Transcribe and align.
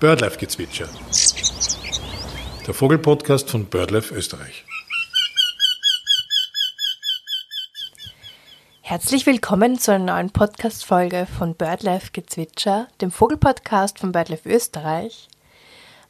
Birdlife-Gezwitscher. 0.00 0.88
Der 2.66 2.74
Vogelpodcast 2.74 3.48
von 3.48 3.66
Birdlife 3.66 4.12
Österreich. 4.14 4.64
Herzlich 8.82 9.24
willkommen 9.24 9.78
zu 9.78 9.92
einer 9.92 10.12
neuen 10.14 10.30
Podcast-Folge 10.30 11.26
von 11.38 11.54
Birdlife 11.54 12.10
Gezwitscher, 12.12 12.88
dem 13.00 13.12
Vogelpodcast 13.12 14.00
von 14.00 14.10
Birdlife 14.10 14.48
Österreich. 14.48 15.28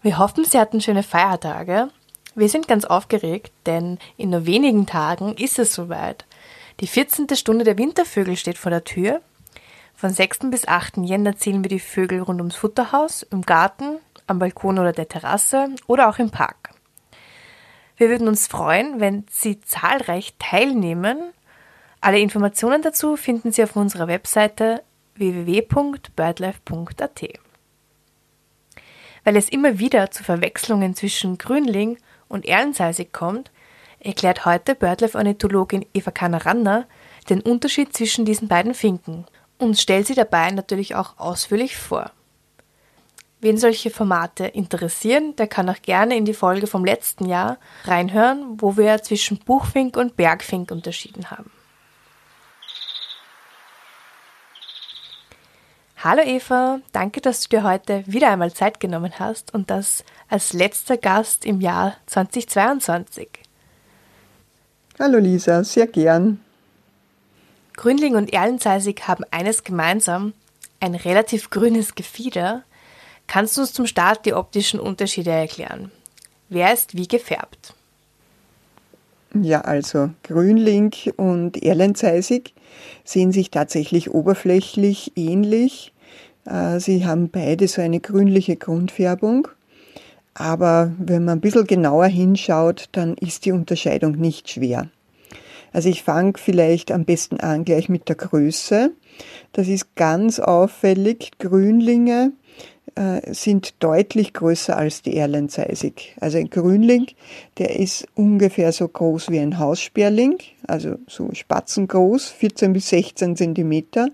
Wir 0.03 0.19
hoffen, 0.19 0.45
Sie 0.45 0.59
hatten 0.59 0.81
schöne 0.81 1.03
Feiertage. 1.03 1.91
Wir 2.35 2.49
sind 2.49 2.67
ganz 2.67 2.87
aufgeregt, 2.87 3.53
denn 3.67 3.99
in 4.17 4.31
nur 4.31 4.47
wenigen 4.47 4.87
Tagen 4.87 5.35
ist 5.35 5.59
es 5.59 5.75
soweit. 5.75 6.25
Die 6.81 6.87
14. 6.87 7.29
Stunde 7.37 7.65
der 7.65 7.79
Wintervögel 7.79 8.37
steht 8.37 8.59
vor 8.59 8.71
der 8.71 8.85
Tür 8.85 9.21
von 10.05 10.13
6. 10.13 10.51
bis 10.51 10.69
8. 10.69 10.99
Jänner 10.99 11.35
zählen 11.35 11.65
wir 11.65 11.71
die 11.71 11.81
Vögel 11.81 12.21
rund 12.21 12.39
ums 12.39 12.57
Futterhaus, 12.57 13.23
im 13.23 13.41
Garten, 13.41 13.97
am 14.27 14.39
Balkon 14.39 14.79
oder 14.79 14.93
der 14.93 15.09
Terrasse 15.09 15.71
oder 15.87 16.11
auch 16.11 16.19
im 16.19 16.31
Park. 16.31 16.75
Wir 17.97 18.11
würden 18.11 18.29
uns 18.29 18.47
freuen, 18.47 19.01
wenn 19.01 19.25
Sie 19.31 19.63
zahlreich 19.63 20.35
teilnehmen. 20.39 21.33
Alle 22.03 22.19
Informationen 22.19 22.83
dazu 22.83 23.17
finden 23.17 23.51
Sie 23.51 23.63
auf 23.63 23.77
unserer 23.77 24.07
Webseite 24.07 24.83
www.birdlife.at. 25.15 27.23
Weil 29.25 29.37
es 29.37 29.49
immer 29.49 29.79
wieder 29.79 30.11
zu 30.11 30.23
Verwechslungen 30.23 30.95
zwischen 30.95 31.39
Grünling 31.39 31.97
und 32.29 32.45
Erlenseisig 32.45 33.15
kommt, 33.15 33.51
erklärt 34.01 34.45
heute 34.45 34.75
Birdlife-Ornithologin 34.75 35.87
Eva 35.95 36.11
Kanaranner 36.11 36.85
den 37.31 37.41
Unterschied 37.41 37.97
zwischen 37.97 38.27
diesen 38.27 38.49
beiden 38.49 38.75
Finken 38.75 39.25
und 39.65 39.79
stellt 39.79 40.07
sie 40.07 40.15
dabei 40.15 40.51
natürlich 40.51 40.95
auch 40.95 41.19
ausführlich 41.19 41.77
vor. 41.77 42.11
Wen 43.41 43.59
solche 43.59 43.91
Formate 43.91 44.47
interessieren, 44.47 45.37
der 45.37 45.47
kann 45.47 45.69
auch 45.69 45.83
gerne 45.83 46.17
in 46.17 46.25
die 46.25 46.35
Folge 46.35 46.67
vom 46.67 46.85
letzten 46.85 47.27
Jahr 47.27 47.59
reinhören, 47.85 48.61
wo 48.61 48.77
wir 48.77 49.03
zwischen 49.03 49.39
Buchfink 49.39 49.97
und 49.97 50.17
Bergfink 50.17 50.71
unterschieden 50.71 51.31
haben. 51.31 51.51
Hallo 55.97 56.23
Eva, 56.23 56.81
danke, 56.93 57.23
dass 57.23 57.41
du 57.41 57.49
dir 57.57 57.63
heute 57.65 58.05
wieder 58.07 58.31
einmal 58.31 58.53
Zeit 58.53 58.79
genommen 58.79 59.13
hast 59.19 59.55
und 59.55 59.71
das 59.71 60.05
als 60.29 60.53
letzter 60.53 60.99
Gast 60.99 61.47
im 61.47 61.63
Jahr 61.63 61.97
2022. 62.07 63.29
Hallo 64.99 65.19
Lisa, 65.19 65.65
sehr 65.65 65.87
gern. 65.87 66.44
Grünling 67.77 68.15
und 68.15 68.33
Erlenzeisig 68.33 69.09
haben 69.09 69.25
eines 69.31 69.65
gemeinsam, 69.65 70.33
ein 70.81 70.95
relativ 70.95 71.51
grünes 71.51 71.95
Gefieder. 71.95 72.63
Kannst 73.27 73.57
du 73.57 73.63
uns 73.63 73.73
zum 73.73 73.87
Start 73.87 74.27
die 74.27 74.35
optischen 74.35 74.79
Unterschiede 74.79 75.31
erklären? 75.31 75.91
Wer 76.49 76.73
ist 76.73 76.97
wie 76.97 77.09
gefärbt? 77.09 77.75
Ja, 79.35 79.63
also 79.63 80.11
Grünling 80.23 80.95
und 81.17 81.61
Erlenzeisig 81.61 82.55
sehen 83.05 83.33
sich 83.33 83.51
tatsächlich 83.51 84.13
oberflächlich 84.13 85.13
ähnlich. 85.17 85.93
Äh, 86.45 86.79
sie 86.79 87.05
haben 87.05 87.31
beide 87.31 87.67
so 87.67 87.83
eine 87.83 87.99
grünliche 87.99 88.57
Grundfärbung. 88.57 89.49
Aber 90.35 90.93
wenn 90.99 91.25
man 91.25 91.39
ein 91.39 91.41
bisschen 91.41 91.67
genauer 91.67 92.07
hinschaut, 92.07 92.89
dann 92.93 93.15
ist 93.15 93.45
die 93.45 93.53
Unterscheidung 93.53 94.13
nicht 94.13 94.51
schwer. 94.51 94.89
Also 95.75 95.89
ich 95.89 96.05
fange 96.05 96.35
vielleicht 96.37 96.93
am 96.93 97.05
besten 97.05 97.41
an 97.41 97.65
gleich 97.65 97.89
mit 97.89 98.09
der 98.09 98.15
Größe. 98.15 98.93
Das 99.53 99.67
ist 99.67 99.97
ganz 99.97 100.39
auffällig. 100.39 101.33
Grünlinge 101.41 102.33
äh, 102.95 103.35
sind 103.35 103.83
deutlich 103.83 104.33
größer 104.33 104.77
als 104.77 105.03
die 105.03 105.17
Erlenzeisig. 105.17 106.17
Also 106.21 106.39
ein 106.39 106.49
Grünling, 106.49 107.09
der 107.59 107.77
ist 107.77 108.07
ungefähr 108.15 108.71
so 108.71 108.87
groß 108.87 109.31
wie 109.31 109.41
ein 109.41 109.59
Haussperling, 109.59 110.39
also 110.69 110.95
so 111.09 111.29
spatzengroß, 111.33 112.29
14 112.29 112.73
bis 112.73 112.91
16 112.91 113.35
Zentimeter. 113.37 114.11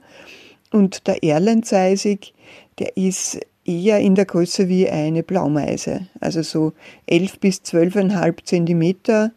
Und 0.72 1.06
der 1.06 1.22
Erlenzeisig, 1.22 2.32
der 2.78 2.96
ist 2.96 3.38
eher 3.70 4.00
in 4.00 4.14
der 4.14 4.24
Größe 4.24 4.68
wie 4.68 4.88
eine 4.88 5.22
Blaumeise, 5.22 6.06
also 6.20 6.42
so 6.42 6.72
11 7.06 7.38
bis 7.38 7.58
12,5 7.58 8.44
Zentimeter 8.44 9.32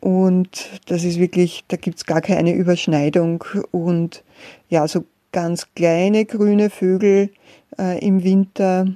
und 0.00 0.68
das 0.86 1.04
ist 1.04 1.18
wirklich, 1.18 1.64
da 1.68 1.76
gibt's 1.76 2.06
gar 2.06 2.20
keine 2.20 2.54
Überschneidung 2.54 3.44
und 3.70 4.24
ja, 4.68 4.88
so 4.88 5.04
ganz 5.32 5.68
kleine 5.74 6.24
grüne 6.24 6.70
Vögel 6.70 7.30
äh, 7.78 7.98
im 8.04 8.22
Winter, 8.24 8.86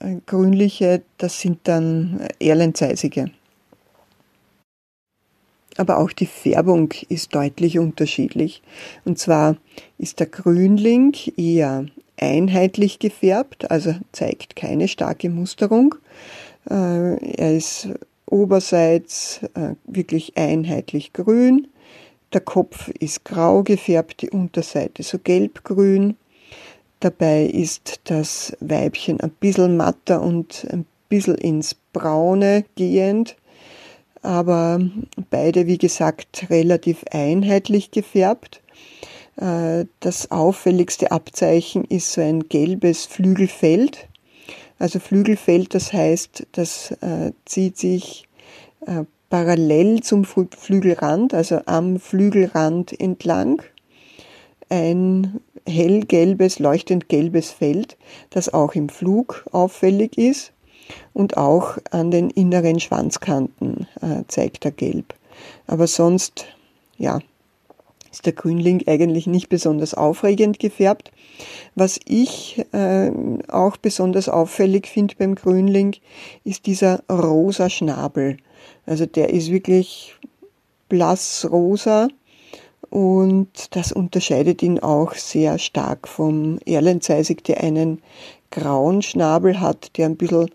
äh, 0.00 0.16
grünliche, 0.26 1.02
das 1.18 1.40
sind 1.40 1.60
dann 1.64 2.20
Erlenzeisige. 2.40 3.30
Aber 5.76 5.98
auch 5.98 6.12
die 6.12 6.26
Färbung 6.26 6.92
ist 7.08 7.34
deutlich 7.34 7.78
unterschiedlich. 7.78 8.60
Und 9.04 9.18
zwar 9.18 9.56
ist 9.96 10.20
der 10.20 10.26
Grünling 10.26 11.14
eher 11.36 11.86
einheitlich 12.20 12.98
gefärbt, 12.98 13.70
also 13.70 13.94
zeigt 14.12 14.56
keine 14.56 14.88
starke 14.88 15.30
Musterung. 15.30 15.94
Äh, 16.68 17.16
er 17.36 17.56
ist 17.56 17.88
oberseits 18.26 19.40
äh, 19.54 19.74
wirklich 19.84 20.36
einheitlich 20.36 21.12
grün. 21.12 21.68
Der 22.32 22.40
Kopf 22.40 22.88
ist 23.00 23.24
grau 23.24 23.62
gefärbt, 23.64 24.22
die 24.22 24.30
Unterseite 24.30 25.02
so 25.02 25.18
gelbgrün. 25.18 26.16
Dabei 27.00 27.44
ist 27.44 28.00
das 28.04 28.56
Weibchen 28.60 29.20
ein 29.20 29.30
bisschen 29.30 29.76
matter 29.76 30.22
und 30.22 30.66
ein 30.70 30.86
bisschen 31.08 31.36
ins 31.36 31.74
Braune 31.92 32.64
gehend, 32.76 33.36
aber 34.22 34.80
beide, 35.30 35.66
wie 35.66 35.78
gesagt, 35.78 36.46
relativ 36.50 37.04
einheitlich 37.10 37.90
gefärbt. 37.90 38.60
Äh, 39.40 39.86
das 40.00 40.30
auffälligste 40.30 41.10
Abzeichen 41.10 41.84
ist 41.84 42.12
so 42.12 42.20
ein 42.20 42.48
gelbes 42.48 43.06
Flügelfeld. 43.06 44.08
Also 44.78 44.98
Flügelfeld, 44.98 45.74
das 45.74 45.92
heißt, 45.92 46.46
das 46.52 46.92
äh, 47.02 47.32
zieht 47.44 47.76
sich 47.76 48.28
äh, 48.86 49.04
parallel 49.28 50.02
zum 50.02 50.24
Flügelrand, 50.24 51.34
also 51.34 51.60
am 51.66 51.98
Flügelrand 51.98 52.98
entlang. 52.98 53.62
Ein 54.68 55.40
hellgelbes, 55.66 56.58
leuchtend 56.58 57.08
gelbes 57.08 57.50
Feld, 57.50 57.96
das 58.30 58.52
auch 58.52 58.74
im 58.74 58.88
Flug 58.88 59.44
auffällig 59.52 60.16
ist 60.16 60.52
und 61.12 61.36
auch 61.36 61.78
an 61.90 62.10
den 62.10 62.30
inneren 62.30 62.80
Schwanzkanten 62.80 63.86
äh, 64.00 64.24
zeigt 64.28 64.64
er 64.64 64.70
gelb. 64.70 65.14
Aber 65.66 65.86
sonst, 65.86 66.46
ja, 66.98 67.20
ist 68.10 68.26
der 68.26 68.32
Grünling 68.32 68.86
eigentlich 68.86 69.26
nicht 69.26 69.48
besonders 69.48 69.94
aufregend 69.94 70.58
gefärbt. 70.58 71.12
Was 71.74 72.00
ich 72.06 72.64
äh, 72.72 73.10
auch 73.48 73.76
besonders 73.76 74.28
auffällig 74.28 74.86
finde 74.86 75.14
beim 75.16 75.34
Grünling, 75.34 75.96
ist 76.44 76.66
dieser 76.66 77.02
rosa 77.10 77.70
Schnabel. 77.70 78.38
Also 78.86 79.06
der 79.06 79.30
ist 79.30 79.50
wirklich 79.50 80.16
blassrosa 80.88 82.08
und 82.90 83.76
das 83.76 83.92
unterscheidet 83.92 84.62
ihn 84.62 84.80
auch 84.80 85.14
sehr 85.14 85.58
stark 85.58 86.08
vom 86.08 86.58
Erlenzeisig, 86.66 87.44
der 87.44 87.62
einen 87.62 88.02
grauen 88.50 89.00
Schnabel 89.00 89.60
hat, 89.60 89.96
der 89.96 90.06
ein 90.06 90.16
bisschen 90.16 90.50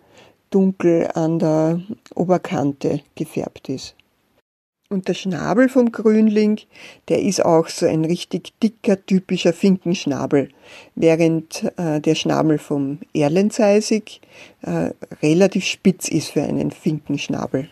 dunkel 0.49 1.09
an 1.13 1.39
der 1.39 1.81
Oberkante 2.13 3.01
gefärbt 3.15 3.69
ist. 3.69 3.95
Und 4.95 5.09
der 5.09 5.13
Schnabel 5.13 5.67
vom 5.67 5.91
Grünling, 5.91 6.61
der 7.09 7.21
ist 7.21 7.43
auch 7.43 7.67
so 7.67 7.85
ein 7.85 8.05
richtig 8.05 8.57
dicker, 8.63 9.05
typischer 9.05 9.51
Finkenschnabel, 9.51 10.47
während 10.95 11.69
äh, 11.75 11.99
der 11.99 12.15
Schnabel 12.15 12.57
vom 12.57 12.99
Erlenzeisig 13.13 14.21
äh, 14.61 14.91
relativ 15.21 15.65
spitz 15.65 16.07
ist 16.07 16.29
für 16.29 16.43
einen 16.43 16.71
Finkenschnabel. 16.71 17.67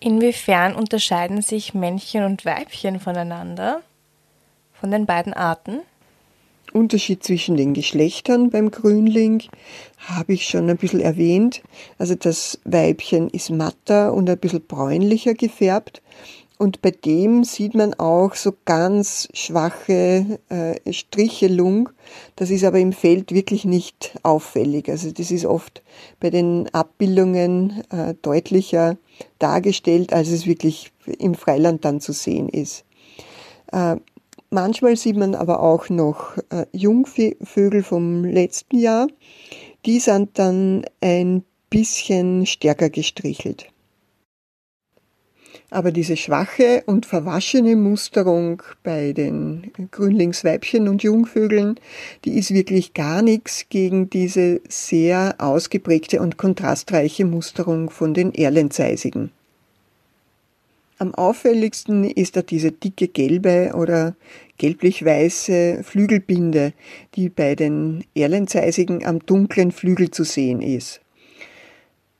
Inwiefern 0.00 0.74
unterscheiden 0.74 1.40
sich 1.40 1.72
Männchen 1.72 2.24
und 2.24 2.44
Weibchen 2.44 3.00
voneinander, 3.00 3.80
von 4.78 4.90
den 4.90 5.06
beiden 5.06 5.32
Arten? 5.32 5.80
Unterschied 6.74 7.24
zwischen 7.24 7.56
den 7.56 7.72
Geschlechtern 7.72 8.50
beim 8.50 8.70
Grünling 8.70 9.42
habe 9.96 10.34
ich 10.34 10.46
schon 10.46 10.68
ein 10.68 10.76
bisschen 10.76 11.00
erwähnt. 11.00 11.62
Also 11.98 12.14
das 12.14 12.60
Weibchen 12.64 13.30
ist 13.30 13.50
matter 13.50 14.12
und 14.12 14.28
ein 14.28 14.38
bisschen 14.38 14.66
bräunlicher 14.66 15.34
gefärbt 15.34 16.02
und 16.60 16.82
bei 16.82 16.90
dem 16.90 17.42
sieht 17.42 17.74
man 17.74 17.94
auch 17.94 18.34
so 18.34 18.52
ganz 18.66 19.28
schwache 19.32 20.38
äh, 20.50 20.92
Strichelung. 20.92 21.88
Das 22.36 22.50
ist 22.50 22.64
aber 22.64 22.78
im 22.78 22.92
Feld 22.92 23.32
wirklich 23.32 23.64
nicht 23.64 24.18
auffällig. 24.22 24.90
Also 24.90 25.10
das 25.10 25.30
ist 25.30 25.46
oft 25.46 25.82
bei 26.20 26.28
den 26.28 26.68
Abbildungen 26.74 27.82
äh, 27.88 28.12
deutlicher 28.20 28.98
dargestellt, 29.38 30.12
als 30.12 30.28
es 30.28 30.44
wirklich 30.44 30.92
im 31.18 31.34
Freiland 31.34 31.86
dann 31.86 31.98
zu 31.98 32.12
sehen 32.12 32.50
ist. 32.50 32.84
Äh, 33.72 33.96
manchmal 34.50 34.96
sieht 34.96 35.16
man 35.16 35.34
aber 35.34 35.62
auch 35.62 35.88
noch 35.88 36.36
äh, 36.50 36.66
Jungvögel 36.72 37.82
vom 37.82 38.22
letzten 38.26 38.78
Jahr, 38.78 39.08
Die 39.86 39.98
sind 39.98 40.38
dann 40.38 40.84
ein 41.00 41.42
bisschen 41.70 42.44
stärker 42.44 42.90
gestrichelt. 42.90 43.69
Aber 45.70 45.92
diese 45.92 46.16
schwache 46.16 46.82
und 46.86 47.06
verwaschene 47.06 47.76
Musterung 47.76 48.60
bei 48.82 49.12
den 49.12 49.70
Grünlingsweibchen 49.92 50.88
und 50.88 51.04
Jungvögeln, 51.04 51.78
die 52.24 52.36
ist 52.38 52.52
wirklich 52.52 52.92
gar 52.92 53.22
nichts 53.22 53.66
gegen 53.68 54.10
diese 54.10 54.60
sehr 54.68 55.36
ausgeprägte 55.38 56.20
und 56.20 56.36
kontrastreiche 56.36 57.24
Musterung 57.24 57.88
von 57.88 58.14
den 58.14 58.34
Erlenzeisigen. 58.34 59.30
Am 60.98 61.14
auffälligsten 61.14 62.04
ist 62.04 62.36
da 62.36 62.42
diese 62.42 62.72
dicke 62.72 63.08
gelbe 63.08 63.72
oder 63.74 64.14
gelblich-weiße 64.58 65.82
Flügelbinde, 65.82 66.74
die 67.14 67.30
bei 67.30 67.54
den 67.54 68.04
Erlenzeisigen 68.14 69.06
am 69.06 69.20
dunklen 69.20 69.72
Flügel 69.72 70.10
zu 70.10 70.24
sehen 70.24 70.60
ist. 70.60 71.00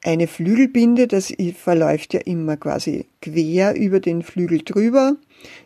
Eine 0.02 0.28
Flügelbinde, 0.28 1.06
das 1.06 1.32
verläuft 1.54 2.14
ja 2.14 2.20
immer 2.20 2.56
quasi 2.56 3.06
quer 3.20 3.76
über 3.76 4.00
den 4.00 4.22
Flügel 4.22 4.62
drüber, 4.64 5.16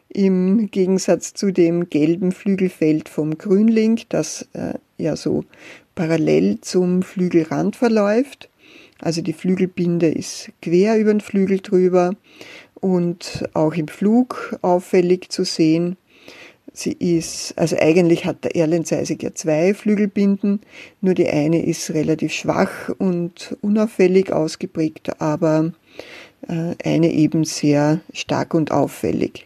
im 0.09 0.71
Gegensatz 0.73 1.35
zu 1.35 1.53
dem 1.53 1.89
gelben 1.89 2.33
Flügelfeld 2.33 3.09
vom 3.09 3.39
Grünling, 3.39 4.01
das 4.09 4.49
äh, 4.55 4.75
ja 4.99 5.15
so 5.15 5.45
parallel 5.95 6.61
zum 6.63 7.03
Flügelrand 7.03 7.77
verläuft. 7.77 8.49
Also 9.01 9.23
die 9.23 9.33
Flügelbinde 9.33 10.09
ist 10.09 10.51
quer 10.63 10.99
über 10.99 11.13
den 11.13 11.21
Flügel 11.21 11.61
drüber 11.61 12.17
und 12.75 13.45
auch 13.55 13.75
im 13.75 13.87
Flug 13.87 14.59
auffällig 14.63 15.31
zu 15.31 15.45
sehen. 15.45 15.97
Sie 16.77 16.91
ist, 16.91 17.57
also 17.57 17.77
eigentlich 17.79 18.25
hat 18.25 18.43
der 18.43 18.57
Erlenseisig 18.57 19.23
ja 19.23 19.33
zwei 19.33 19.75
Flügelbinden, 19.75 20.61
nur 21.01 21.15
die 21.15 21.29
eine 21.29 21.65
ist 21.65 21.91
relativ 21.91 22.33
schwach 22.33 22.89
und 22.99 23.57
unauffällig 23.61 24.33
ausgeprägt, 24.33 25.21
aber 25.21 25.73
äh, 26.49 26.75
eine 26.83 27.13
eben 27.13 27.45
sehr 27.45 28.01
stark 28.13 28.55
und 28.55 28.73
auffällig. 28.73 29.45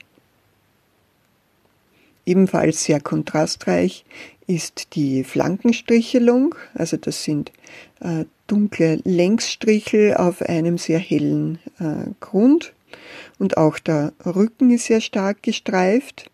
Ebenfalls 2.25 2.84
sehr 2.84 2.98
kontrastreich 2.98 4.06
ist 4.46 4.94
die 4.94 5.22
Flankenstrichelung, 5.22 6.54
also 6.72 6.96
das 6.96 7.25
sind 7.25 7.52
äh, 8.00 8.25
dunkle 8.46 9.02
Längsstrichel 9.04 10.14
auf 10.14 10.40
einem 10.40 10.78
sehr 10.78 10.98
hellen 10.98 11.58
äh, 11.78 12.10
Grund. 12.20 12.72
Und 13.38 13.58
auch 13.58 13.78
der 13.78 14.14
Rücken 14.25 14.70
ist 14.70 14.86
sehr 14.86 15.02
stark 15.02 15.42
gestreift 15.42 16.30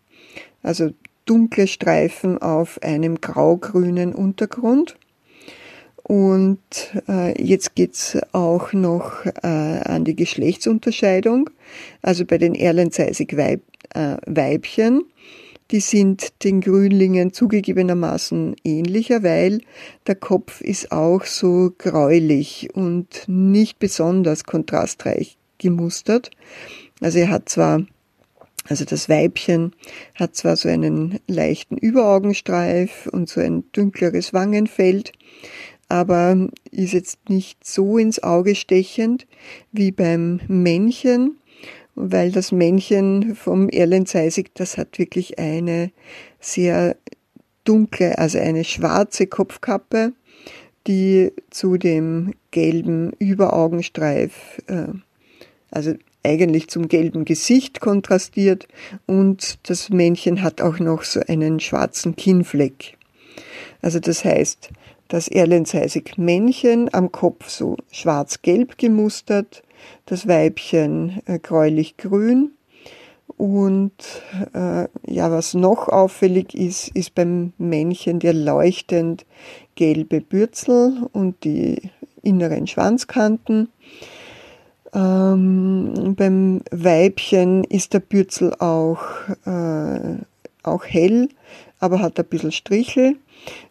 also 0.65 0.91
dunkle 1.25 1.67
Streifen 1.67 2.39
auf 2.39 2.81
einem 2.81 3.21
grau-grünen 3.21 4.13
Untergrund. 4.13 4.97
Und 6.03 6.59
äh, 7.07 7.41
jetzt 7.41 7.75
geht's 7.75 8.17
auch 8.31 8.73
noch 8.73 9.25
äh, 9.25 9.47
an 9.47 10.05
die 10.05 10.15
Geschlechtsunterscheidung. 10.15 11.49
Also 12.01 12.25
bei 12.25 12.37
den 12.37 12.53
Erlenzeisig 12.53 13.35
Weib, 13.37 13.61
äh, 13.95 14.17
Weibchen, 14.27 15.05
die 15.71 15.79
sind 15.79 16.43
den 16.43 16.61
Grünlingen 16.61 17.33
zugegebenermaßen 17.33 18.55
ähnlicher, 18.63 19.23
weil 19.23 19.61
der 20.05 20.13
Kopf 20.13 20.61
ist 20.61 20.91
auch 20.91 21.25
so 21.25 21.73
gräulich 21.75 22.69
und 22.75 23.23
nicht 23.25 23.79
besonders 23.79 24.43
kontrastreich 24.43 25.37
gemustert. 25.57 26.29
Also 27.01 27.17
er 27.17 27.29
hat 27.29 27.49
zwar 27.49 27.81
also 28.67 28.85
das 28.85 29.09
Weibchen 29.09 29.73
hat 30.15 30.35
zwar 30.35 30.55
so 30.55 30.69
einen 30.69 31.19
leichten 31.27 31.77
Überaugenstreif 31.77 33.07
und 33.11 33.29
so 33.29 33.41
ein 33.41 33.63
dünkleres 33.73 34.33
Wangenfeld, 34.33 35.11
aber 35.87 36.49
ist 36.71 36.93
jetzt 36.93 37.29
nicht 37.29 37.63
so 37.65 37.97
ins 37.97 38.23
Auge 38.23 38.55
stechend 38.55 39.27
wie 39.71 39.91
beim 39.91 40.41
Männchen, 40.47 41.37
weil 41.93 42.31
das 42.31 42.51
Männchen 42.51 43.35
vom 43.35 43.69
Erlenzeisig, 43.69 44.53
das 44.55 44.77
hat 44.77 44.97
wirklich 44.97 45.37
eine 45.37 45.91
sehr 46.39 46.97
dunkle, 47.63 48.17
also 48.17 48.39
eine 48.39 48.63
schwarze 48.63 49.27
Kopfkappe, 49.27 50.13
die 50.87 51.31
zu 51.49 51.77
dem 51.77 52.33
gelben 52.51 53.13
Überaugenstreif, 53.19 54.61
äh, 54.67 54.87
also 55.71 55.93
eigentlich 56.25 56.67
zum 56.69 56.87
gelben 56.87 57.25
Gesicht 57.25 57.79
kontrastiert 57.79 58.67
und 59.05 59.59
das 59.69 59.89
Männchen 59.89 60.41
hat 60.41 60.61
auch 60.61 60.79
noch 60.79 61.03
so 61.03 61.21
einen 61.27 61.59
schwarzen 61.59 62.15
Kinnfleck. 62.15 62.97
Also 63.81 63.99
das 63.99 64.25
heißt, 64.25 64.69
das 65.07 65.27
Erlenseisig 65.27 66.17
Männchen 66.17 66.91
am 66.93 67.11
Kopf 67.11 67.49
so 67.49 67.77
schwarz-gelb 67.91 68.77
gemustert, 68.77 69.63
das 70.05 70.27
Weibchen 70.27 71.21
äh, 71.25 71.39
gräulich-grün 71.39 72.51
und 73.37 73.93
äh, 74.53 74.87
ja, 75.05 75.31
was 75.31 75.53
noch 75.53 75.89
auffällig 75.89 76.55
ist, 76.55 76.87
ist 76.89 77.15
beim 77.15 77.53
Männchen 77.57 78.19
der 78.19 78.33
leuchtend 78.33 79.25
gelbe 79.75 80.21
Bürzel 80.21 81.07
und 81.11 81.43
die 81.43 81.91
inneren 82.23 82.65
Schwanzkanten. 82.65 83.69
Ähm, 84.95 86.15
beim 86.15 86.61
Weibchen 86.71 87.65
ist 87.65 87.93
der 87.93 87.99
Bürzel 87.99 88.55
auch, 88.55 89.01
äh, 89.45 90.17
auch 90.63 90.85
hell, 90.85 91.27
aber 91.79 91.99
hat 91.99 92.17
ein 92.17 92.25
bisschen 92.25 92.53
Strichel. 92.53 93.17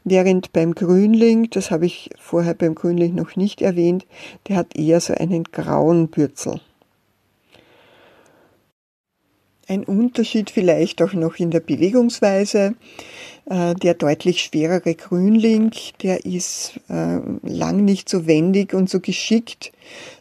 Während 0.05 0.53
beim 0.53 0.75
Grünling, 0.75 1.49
das 1.51 1.71
habe 1.71 1.87
ich 1.87 2.11
vorher 2.19 2.55
beim 2.55 2.75
Grünling 2.75 3.15
noch 3.15 3.37
nicht 3.37 3.63
erwähnt, 3.63 4.07
der 4.49 4.57
hat 4.57 4.77
eher 4.77 5.01
so 5.01 5.15
einen 5.15 5.45
grauen 5.45 6.09
Bürzel. 6.09 6.61
Ein 9.69 9.85
Unterschied 9.85 10.51
vielleicht 10.51 11.01
auch 11.03 11.13
noch 11.13 11.37
in 11.37 11.51
der 11.51 11.61
Bewegungsweise. 11.61 12.75
Äh, 13.47 13.75
der 13.75 13.95
deutlich 13.95 14.41
schwerere 14.43 14.95
Grünling, 14.95 15.73
der 16.03 16.25
ist 16.25 16.81
äh, 16.89 17.19
lang 17.43 17.85
nicht 17.85 18.09
so 18.09 18.27
wendig 18.27 18.73
und 18.73 18.89
so 18.89 19.01
geschickt, 19.01 19.71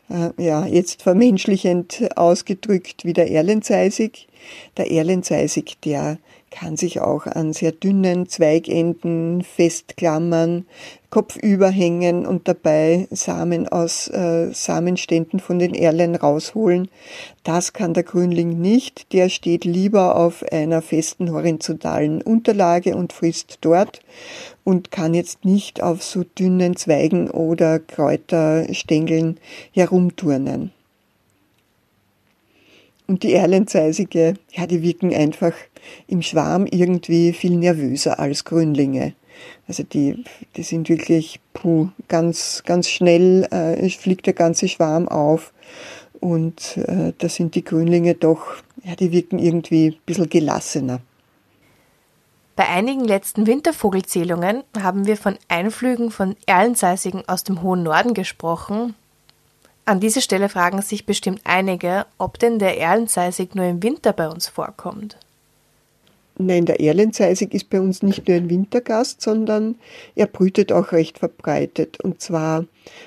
äh, 0.09 0.43
ja, 0.43 0.65
jetzt 0.65 1.01
vermenschlichend 1.03 2.09
ausgedrückt 2.17 3.05
wie 3.05 3.13
der 3.13 3.31
Erlenzeisig. 3.31 4.27
Der 4.75 4.91
Erlenzeisig, 4.91 5.79
der 5.85 6.17
kann 6.53 6.77
sich 6.77 7.01
auch 7.01 7.25
an 7.25 7.51
sehr 7.51 7.71
dünnen 7.71 8.29
Zweigenden 8.29 9.41
festklammern, 9.41 10.67
kopfüber 11.09 11.69
hängen 11.69 12.27
und 12.27 12.47
dabei 12.47 13.07
Samen 13.09 13.67
aus 13.67 14.07
äh, 14.07 14.53
Samenständen 14.53 15.39
von 15.39 15.57
den 15.57 15.73
Erlen 15.73 16.15
rausholen. 16.15 16.89
Das 17.43 17.73
kann 17.73 17.95
der 17.95 18.03
Grünling 18.03 18.61
nicht. 18.61 19.11
Der 19.13 19.29
steht 19.29 19.65
lieber 19.65 20.15
auf 20.15 20.43
einer 20.51 20.83
festen 20.83 21.31
horizontalen 21.31 22.21
Unterlage 22.21 22.95
und 22.95 23.13
frisst 23.13 23.57
dort 23.61 24.01
und 24.63 24.91
kann 24.91 25.15
jetzt 25.15 25.45
nicht 25.45 25.81
auf 25.81 26.03
so 26.03 26.23
dünnen 26.23 26.75
Zweigen 26.75 27.31
oder 27.31 27.79
Kräuterstängeln 27.79 29.39
herumturnen. 29.71 30.71
Und 33.13 33.21
die 33.21 33.35
Erlenzeisige, 33.35 34.33
ja, 34.53 34.65
die 34.65 34.81
wirken 34.81 35.13
einfach 35.13 35.53
im 36.07 36.23
Schwarm 36.23 36.65
irgendwie 36.65 37.31
viel 37.31 37.55
nervöser 37.57 38.17
als 38.17 38.43
Grünlinge. 38.43 39.13
Also 39.67 39.83
die, 39.83 40.23
die 40.55 40.63
sind 40.63 40.89
wirklich 40.89 41.39
puh, 41.53 41.89
ganz, 42.07 42.63
ganz 42.65 42.89
schnell, 42.89 43.43
äh, 43.51 43.87
fliegt 43.91 44.25
der 44.25 44.33
ganze 44.33 44.67
Schwarm 44.67 45.07
auf. 45.07 45.53
Und 46.21 46.75
äh, 46.77 47.13
da 47.15 47.29
sind 47.29 47.53
die 47.53 47.63
Grünlinge 47.63 48.15
doch, 48.15 48.47
ja, 48.83 48.95
die 48.95 49.11
wirken 49.11 49.37
irgendwie 49.37 49.89
ein 49.89 49.95
bisschen 50.07 50.29
gelassener. 50.29 50.99
Bei 52.55 52.67
einigen 52.67 53.05
letzten 53.05 53.45
Wintervogelzählungen 53.45 54.63
haben 54.81 55.05
wir 55.05 55.17
von 55.17 55.37
Einflügen 55.49 56.09
von 56.09 56.35
Erlenzeisigen 56.47 57.21
aus 57.27 57.43
dem 57.43 57.61
hohen 57.61 57.83
Norden 57.83 58.15
gesprochen, 58.15 58.95
an 59.85 59.99
dieser 59.99 60.21
Stelle 60.21 60.49
fragen 60.49 60.81
sich 60.81 61.05
bestimmt 61.05 61.41
einige, 61.43 62.05
ob 62.17 62.39
denn 62.39 62.59
der 62.59 62.79
Erlenzeisig 62.79 63.55
nur 63.55 63.65
im 63.65 63.83
Winter 63.83 64.13
bei 64.13 64.29
uns 64.29 64.47
vorkommt. 64.47 65.17
Nein, 66.37 66.65
der 66.65 66.79
Erlenzeisig 66.79 67.53
ist 67.53 67.69
bei 67.69 67.79
uns 67.79 68.01
nicht 68.01 68.27
nur 68.27 68.37
ein 68.37 68.49
Wintergast, 68.49 69.21
sondern 69.21 69.75
er 70.15 70.25
brütet 70.25 70.71
auch 70.71 70.91
recht 70.91 71.19
verbreitet. 71.19 72.01
Und 72.01 72.21
zwar 72.21 72.65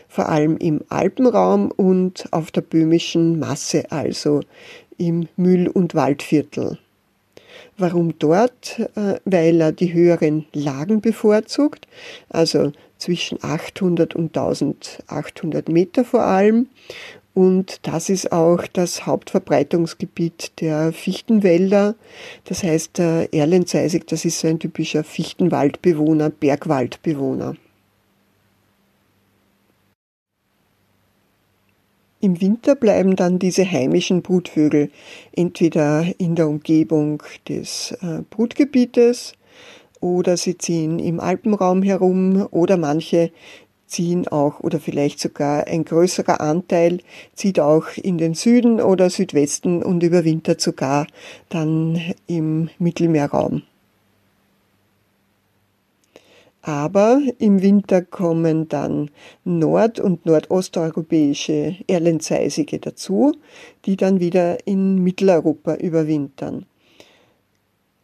vor 0.09 0.29
allem 0.29 0.57
im 0.59 0.83
Alpenraum 0.89 1.73
und 1.73 2.29
auf 2.31 2.53
der 2.53 2.61
böhmischen 2.61 3.41
Masse, 3.41 3.91
also 3.91 4.41
im 4.97 5.29
Mühl- 5.37 5.69
und 5.69 5.97
Waldviertel. 5.97 6.79
Warum 7.79 8.19
dort? 8.19 8.79
Äh, 8.95 9.21
weil 9.25 9.61
er 9.61 9.73
die 9.73 9.93
höheren 9.93 10.47
Lagen 10.53 11.01
bevorzugt, 11.01 11.87
also 12.29 12.73
zwischen 12.99 13.39
800 13.43 14.15
und 14.15 14.37
1800 14.37 15.69
Meter 15.69 16.05
vor 16.05 16.23
allem. 16.23 16.69
Und 17.35 17.81
das 17.87 18.09
ist 18.09 18.33
auch 18.33 18.67
das 18.73 19.05
Hauptverbreitungsgebiet 19.05 20.59
der 20.61 20.95
Fichtenwälder. 20.95 21.95
Das 22.45 22.63
heißt, 22.63 22.97
der 22.97 23.29
Erlenzeisig, 23.35 24.07
das 24.07 24.25
ist 24.25 24.41
so 24.41 24.49
ein 24.49 24.59
typischer 24.59 25.05
Fichtenwaldbewohner, 25.05 26.31
Bergwaldbewohner. 26.31 27.57
Im 32.21 32.41
Winter 32.41 32.75
bleiben 32.75 33.15
dann 33.15 33.39
diese 33.39 33.71
heimischen 33.71 34.23
Brutvögel 34.23 34.91
entweder 35.33 36.07
in 36.19 36.35
der 36.35 36.49
Umgebung 36.49 37.23
des 37.49 37.93
äh, 38.01 38.23
Brutgebietes 38.31 39.35
oder 40.01 40.37
sie 40.37 40.57
ziehen 40.57 40.99
im 40.99 41.21
Alpenraum 41.21 41.83
herum 41.83 42.49
oder 42.51 42.79
manche 42.79 43.31
ziehen 43.87 44.27
auch 44.29 44.61
oder 44.61 44.81
vielleicht 44.81 45.21
sogar 45.21 45.67
ein 45.67 45.85
größerer 45.85 46.41
Anteil 46.41 47.01
zieht 47.35 47.61
auch 47.61 47.87
in 47.97 48.19
den 48.19 48.35
Süden 48.35 48.81
oder 48.81 49.11
Südwesten 49.11 49.83
und 49.83 50.03
überwintert 50.03 50.61
sogar 50.61 51.07
dann 51.51 52.01
im 52.27 52.71
Mittelmeerraum. 52.79 53.63
Aber 56.67 57.23
im 57.39 57.63
Winter 57.63 58.03
kommen 58.03 58.69
dann 58.69 59.11
nord- 59.45 60.01
und 60.01 60.27
nordosteuropäische 60.27 61.77
Erlenzeisige 61.87 62.81
dazu, 62.81 63.37
die 63.85 63.97
dann 63.97 64.19
wieder 64.19 64.67
in 64.67 64.99
Mitteleuropa 64.99 65.77
überwintern. 65.77 66.67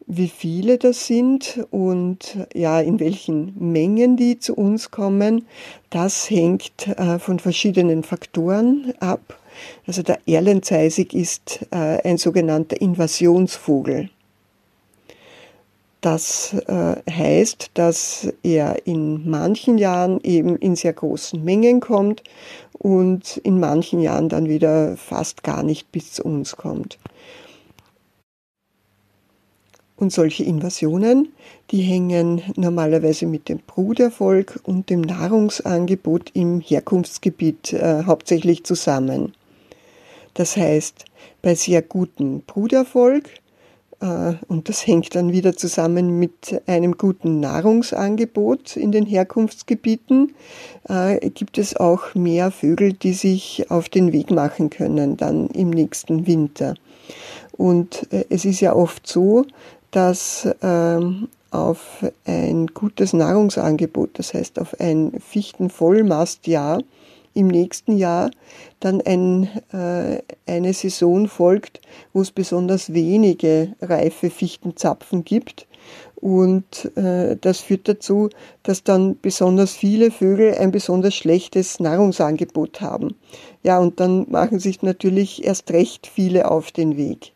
Wie 0.07 0.29
viele 0.29 0.77
das 0.77 1.07
sind 1.07 1.65
und 1.71 2.37
ja, 2.53 2.79
in 2.79 3.01
welchen 3.01 3.53
Mengen 3.59 4.15
die 4.15 4.39
zu 4.39 4.55
uns 4.55 4.91
kommen, 4.91 5.45
das 5.89 6.29
hängt 6.29 6.87
äh, 6.87 7.19
von 7.19 7.39
verschiedenen 7.39 8.03
Faktoren 8.03 8.93
ab. 9.01 9.41
Also 9.85 10.03
der 10.03 10.19
Erlenzeisig 10.25 11.13
ist 11.13 11.67
äh, 11.71 12.01
ein 12.07 12.17
sogenannter 12.17 12.79
Invasionsvogel. 12.79 14.09
Das 16.03 16.53
äh, 16.67 16.95
heißt, 17.09 17.71
dass 17.75 18.27
er 18.43 18.85
in 18.85 19.29
manchen 19.29 19.77
Jahren 19.77 20.19
eben 20.21 20.57
in 20.57 20.75
sehr 20.75 20.91
großen 20.91 21.41
Mengen 21.41 21.79
kommt 21.79 22.23
und 22.73 23.37
in 23.37 23.57
manchen 23.57 24.01
Jahren 24.01 24.27
dann 24.27 24.49
wieder 24.49 24.97
fast 24.97 25.43
gar 25.43 25.63
nicht 25.63 25.93
bis 25.93 26.11
zu 26.11 26.23
uns 26.23 26.57
kommt. 26.57 26.99
Und 29.95 30.11
solche 30.11 30.43
Invasionen, 30.43 31.31
die 31.71 31.83
hängen 31.83 32.41
normalerweise 32.57 33.25
mit 33.25 33.47
dem 33.47 33.59
Bruderfolg 33.59 34.59
und 34.65 34.89
dem 34.89 34.99
Nahrungsangebot 34.99 36.31
im 36.33 36.59
Herkunftsgebiet 36.59 37.71
äh, 37.71 38.03
hauptsächlich 38.03 38.65
zusammen. 38.65 39.35
Das 40.33 40.57
heißt, 40.57 41.05
bei 41.41 41.55
sehr 41.55 41.81
gutem 41.81 42.41
Bruderfolg 42.41 43.29
und 44.47 44.67
das 44.67 44.85
hängt 44.85 45.15
dann 45.15 45.31
wieder 45.31 45.55
zusammen 45.55 46.19
mit 46.19 46.61
einem 46.67 46.97
guten 46.97 47.39
Nahrungsangebot 47.39 48.75
in 48.75 48.91
den 48.91 49.05
Herkunftsgebieten. 49.05 50.33
Äh, 50.89 51.29
gibt 51.29 51.57
es 51.57 51.77
auch 51.77 52.13
mehr 52.13 52.51
Vögel, 52.51 52.93
die 52.93 53.13
sich 53.13 53.65
auf 53.69 53.87
den 53.87 54.11
Weg 54.11 54.29
machen 54.29 54.69
können 54.69 55.15
dann 55.15 55.47
im 55.49 55.69
nächsten 55.69 56.27
Winter. 56.27 56.75
Und 57.53 58.11
äh, 58.11 58.25
es 58.29 58.43
ist 58.45 58.59
ja 58.59 58.75
oft 58.75 59.07
so, 59.07 59.45
dass 59.91 60.49
ähm, 60.61 61.29
auf 61.51 62.03
ein 62.25 62.67
gutes 62.67 63.13
Nahrungsangebot, 63.13 64.17
das 64.17 64.33
heißt 64.33 64.59
auf 64.59 64.79
ein 64.79 65.13
Fichtenvollmastjahr, 65.19 66.81
im 67.33 67.47
nächsten 67.47 67.97
Jahr 67.97 68.31
dann 68.79 69.01
ein, 69.01 69.49
äh, 69.71 70.21
eine 70.45 70.73
Saison 70.73 71.27
folgt, 71.27 71.81
wo 72.13 72.21
es 72.21 72.31
besonders 72.31 72.93
wenige 72.93 73.75
reife 73.81 74.29
Fichtenzapfen 74.29 75.23
gibt. 75.23 75.67
Und 76.15 76.95
äh, 76.95 77.35
das 77.35 77.59
führt 77.59 77.89
dazu, 77.89 78.29
dass 78.63 78.83
dann 78.83 79.19
besonders 79.19 79.73
viele 79.73 80.09
Vögel 80.09 80.55
ein 80.55 80.71
besonders 80.71 81.15
schlechtes 81.15 81.81
Nahrungsangebot 81.81 82.79
haben. 82.79 83.15
Ja, 83.61 83.79
und 83.79 83.99
dann 83.99 84.29
machen 84.29 84.59
sich 84.59 84.81
natürlich 84.81 85.43
erst 85.43 85.71
recht 85.71 86.07
viele 86.07 86.49
auf 86.49 86.71
den 86.71 86.95
Weg. 86.95 87.33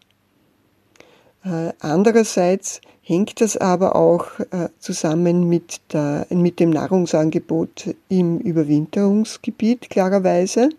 Äh, 1.44 1.74
andererseits 1.80 2.82
hängt 3.08 3.40
das 3.40 3.56
aber 3.56 3.96
auch 3.96 4.40
äh, 4.52 4.68
zusammen 4.80 5.48
mit, 5.48 5.80
der, 5.94 6.28
mit 6.30 6.60
dem 6.60 6.72
Nahrungsangebot 6.72 7.96
im 8.10 8.40
Überwinterungsgebiet, 8.40 9.90
klarerweise. 9.90 10.70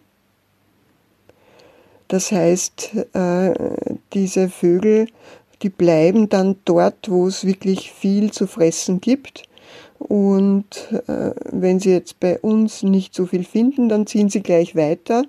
Das 2.09 2.31
heißt, 2.31 2.91
äh, 3.15 3.55
diese 4.13 4.51
Vögel, 4.51 5.09
die 5.63 5.71
bleiben 5.71 6.29
dann 6.29 6.57
dort, 6.67 7.11
wo 7.11 7.27
es 7.27 7.47
wirklich 7.47 7.93
viel 7.93 8.31
zu 8.31 8.47
fressen 8.47 9.01
gibt. 9.01 9.45
Und 9.99 10.93
äh, 11.07 11.33
wenn 11.51 11.81
sie 11.81 11.91
jetzt 11.91 12.21
bei 12.21 12.39
uns 12.39 12.83
nicht 12.83 13.15
so 13.15 13.25
viel 13.25 13.45
finden, 13.45 13.89
dann 13.89 14.07
ziehen 14.07 14.29
sie 14.29 14.43
gleich 14.43 14.77
weiter 14.77 15.25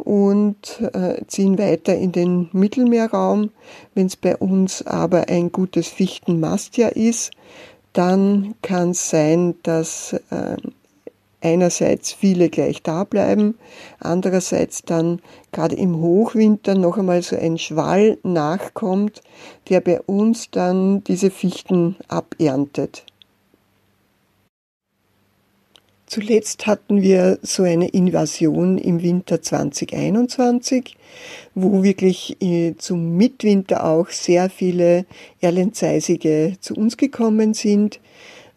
und 0.00 0.80
äh, 0.92 1.24
ziehen 1.26 1.58
weiter 1.58 1.94
in 1.94 2.12
den 2.12 2.48
Mittelmeerraum. 2.52 3.50
Wenn 3.94 4.06
es 4.06 4.16
bei 4.16 4.36
uns 4.36 4.82
aber 4.86 5.28
ein 5.28 5.52
gutes 5.52 5.88
Fichtenmastjahr 5.88 6.96
ist, 6.96 7.30
dann 7.92 8.54
kann 8.62 8.90
es 8.90 9.10
sein, 9.10 9.54
dass 9.62 10.14
äh, 10.30 10.56
einerseits 11.40 12.12
viele 12.12 12.50
gleich 12.50 12.82
da 12.82 13.04
bleiben, 13.04 13.58
andererseits 13.98 14.82
dann 14.82 15.20
gerade 15.52 15.76
im 15.76 16.00
Hochwinter 16.00 16.74
noch 16.74 16.98
einmal 16.98 17.22
so 17.22 17.36
ein 17.36 17.58
Schwall 17.58 18.18
nachkommt, 18.22 19.22
der 19.68 19.80
bei 19.80 20.00
uns 20.02 20.50
dann 20.50 21.02
diese 21.04 21.30
Fichten 21.30 21.96
aberntet. 22.08 23.04
Zuletzt 26.10 26.66
hatten 26.66 27.02
wir 27.02 27.38
so 27.40 27.62
eine 27.62 27.86
Invasion 27.86 28.78
im 28.78 29.00
Winter 29.00 29.42
2021, 29.42 30.96
wo 31.54 31.84
wirklich 31.84 32.36
äh, 32.42 32.74
zum 32.76 33.16
Mitwinter 33.16 33.86
auch 33.86 34.08
sehr 34.08 34.50
viele 34.50 35.06
Erlenzeisige 35.40 36.54
zu 36.58 36.74
uns 36.74 36.96
gekommen 36.96 37.54
sind. 37.54 38.00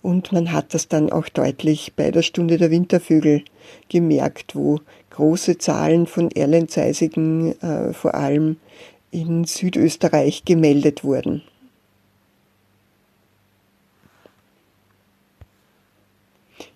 Und 0.02 0.32
man 0.32 0.52
hat 0.52 0.74
das 0.74 0.88
dann 0.88 1.12
auch 1.12 1.30
deutlich 1.30 1.94
bei 1.96 2.10
der 2.10 2.24
Stunde 2.24 2.58
der 2.58 2.72
Wintervögel 2.72 3.44
gemerkt, 3.88 4.56
wo 4.56 4.80
große 5.12 5.60
Zahlen 5.60 6.08
von 6.08 6.32
Erlenzeisigen 6.32 7.54
äh, 7.62 7.94
vor 7.94 8.16
allem 8.16 8.58
in 9.12 9.44
Südösterreich 9.44 10.44
gemeldet 10.44 11.04
wurden. 11.04 11.44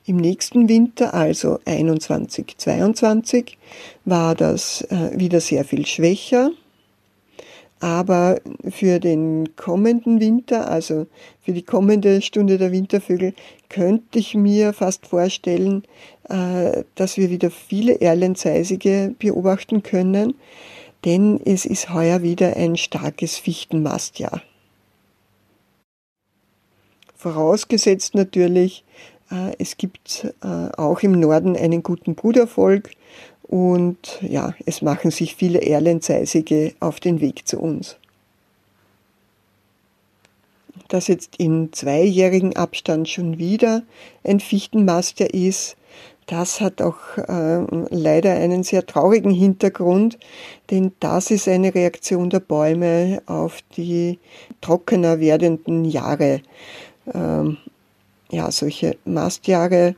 Im 0.08 0.16
nächsten 0.16 0.70
Winter, 0.70 1.14
also 1.14 1.60
21, 1.66 2.56
22, 2.58 3.58
war 4.06 4.36
das 4.36 4.82
äh, 4.84 5.12
wieder 5.20 5.42
sehr 5.42 5.66
viel 5.66 5.86
schwächer. 5.86 6.52
Aber 7.82 8.40
für 8.70 9.02
den 9.02 9.58
kommenden 9.58 10.22
Winter, 10.22 10.72
also 10.72 11.08
für 11.42 11.52
die 11.52 11.62
kommende 11.62 12.22
Stunde 12.22 12.58
der 12.58 12.72
Wintervögel, 12.72 13.34
könnte 13.68 14.20
ich 14.20 14.34
mir 14.34 14.72
fast 14.72 15.08
vorstellen, 15.08 15.84
äh, 16.30 16.86
dass 16.96 17.18
wir 17.18 17.30
wieder 17.30 17.52
viele 17.52 18.00
Erlenzeisige 18.00 19.14
beobachten 19.20 19.84
können, 19.84 20.36
denn 21.04 21.42
es 21.44 21.66
ist 21.66 21.94
heuer 21.94 22.22
wieder 22.22 22.56
ein 22.56 22.78
starkes 22.78 23.38
Fichtenmastjahr. 23.38 24.42
Vorausgesetzt 27.18 28.16
natürlich, 28.16 28.86
es 29.58 29.78
gibt 29.78 30.34
äh, 30.44 30.70
auch 30.78 31.02
im 31.02 31.20
Norden 31.20 31.56
einen 31.56 31.84
guten 31.84 32.16
Bruderfolg 32.16 32.92
und 33.44 34.20
ja, 34.22 34.54
es 34.66 34.82
machen 34.82 35.12
sich 35.12 35.36
viele 35.36 35.62
Erlenzeisige 35.62 36.74
auf 36.80 37.00
den 37.00 37.22
Weg 37.22 37.48
zu 37.48 37.60
uns. 37.60 37.98
Dass 40.90 41.08
jetzt 41.08 41.36
in 41.38 41.74
zweijährigen 41.74 42.56
Abstand 42.56 43.10
schon 43.10 43.38
wieder 43.38 43.84
ein 44.24 44.40
Fichtenmaster 44.40 45.34
ist, 45.34 45.76
das 46.28 46.60
hat 46.60 46.82
auch 46.82 47.18
äh, 47.18 47.66
leider 47.90 48.34
einen 48.34 48.64
sehr 48.64 48.86
traurigen 48.86 49.32
Hintergrund, 49.32 50.20
denn 50.70 50.92
das 51.00 51.32
ist 51.32 51.48
eine 51.48 51.74
Reaktion 51.74 52.30
der 52.30 52.42
Bäume 52.42 53.22
auf 53.28 53.60
die 53.78 54.20
trockener 54.60 55.22
werdenden 55.22 55.86
Jahre. 55.86 56.42
Ähm, 57.14 57.58
ja, 58.32 58.52
solche 58.52 58.98
Mastjahre 59.06 59.96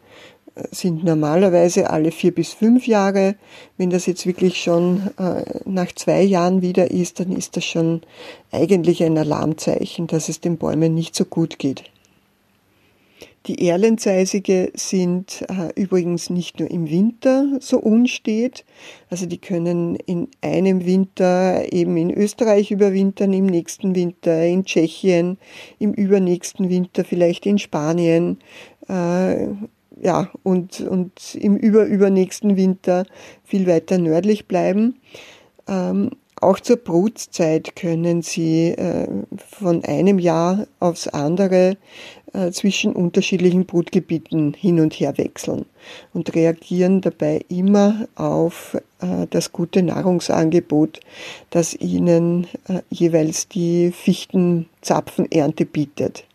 äh, 0.56 0.64
sind 0.72 1.04
normalerweise 1.04 1.90
alle 1.90 2.12
vier 2.12 2.34
bis 2.34 2.54
fünf 2.54 2.88
Jahre. 2.88 3.36
Wenn 3.78 3.90
das 3.90 4.06
jetzt 4.06 4.26
wirklich 4.26 4.62
schon 4.62 5.10
äh, 5.18 5.44
nach 5.66 5.94
zwei 5.94 6.22
Jahren 6.22 6.62
wieder 6.62 6.92
ist, 6.92 7.20
dann 7.20 7.32
ist 7.32 7.58
das 7.58 7.66
schon 7.66 8.02
eigentlich 8.52 9.04
ein 9.04 9.18
Alarmzeichen, 9.18 10.08
dass 10.08 10.30
es 10.30 10.40
den 10.40 10.58
Bäumen 10.58 10.94
nicht 10.94 11.16
so 11.16 11.26
gut 11.26 11.60
geht. 11.60 11.84
Die 13.46 13.70
Erlenzeisige 13.70 14.72
sind 14.76 15.46
äh, 15.48 15.70
übrigens 15.82 16.30
nicht 16.30 16.60
nur 16.60 16.70
im 16.70 16.90
Winter 16.90 17.58
so 17.62 17.80
unstet, 17.80 18.66
also 19.10 19.26
die 19.26 19.38
können 19.38 19.96
in 19.96 20.28
einem 20.42 20.86
Winter 20.86 21.72
eben 21.72 21.96
in 21.96 22.12
Österreich 22.12 22.70
überwintern, 22.70 23.32
im 23.32 23.46
nächsten 23.46 23.96
Winter 23.96 24.46
in 24.46 24.66
Tschechien, 24.66 25.38
im 25.80 25.94
übernächsten 25.94 26.70
Winter 26.70 27.06
vielleicht 27.06 27.46
in 27.46 27.60
Spanien. 27.60 28.40
Äh, 28.90 29.48
ja, 30.02 30.30
und, 30.44 30.82
und 30.82 31.36
im 31.36 31.56
überübernächsten 31.58 32.56
Winter 32.56 33.06
viel 33.44 33.68
weiter 33.68 33.98
nördlich 33.98 34.48
bleiben. 34.48 35.00
Ähm, 35.68 36.12
auch 36.42 36.60
zur 36.60 36.78
Brutzeit 36.78 37.76
können 37.76 38.22
sie 38.22 38.70
äh, 38.70 39.08
von 39.38 39.84
einem 39.84 40.20
Jahr 40.20 40.68
aufs 40.80 41.10
andere 41.10 41.76
zwischen 42.52 42.94
unterschiedlichen 42.94 43.66
Brutgebieten 43.66 44.54
hin 44.54 44.80
und 44.80 44.94
her 44.94 45.18
wechseln 45.18 45.66
und 46.14 46.36
reagieren 46.36 47.02
dabei 47.02 47.42
immer 47.50 48.08
auf 48.16 48.78
äh, 49.02 49.28
das 49.30 49.52
gute 49.52 49.82
Nahrungsangebot, 49.82 51.00
das 51.50 51.74
ihnen 51.74 52.48
äh, 52.68 52.82
jeweils 52.90 53.48
die 53.48 53.92
Fichtenzapfenernte 53.92 55.66
bietet. 55.66 56.26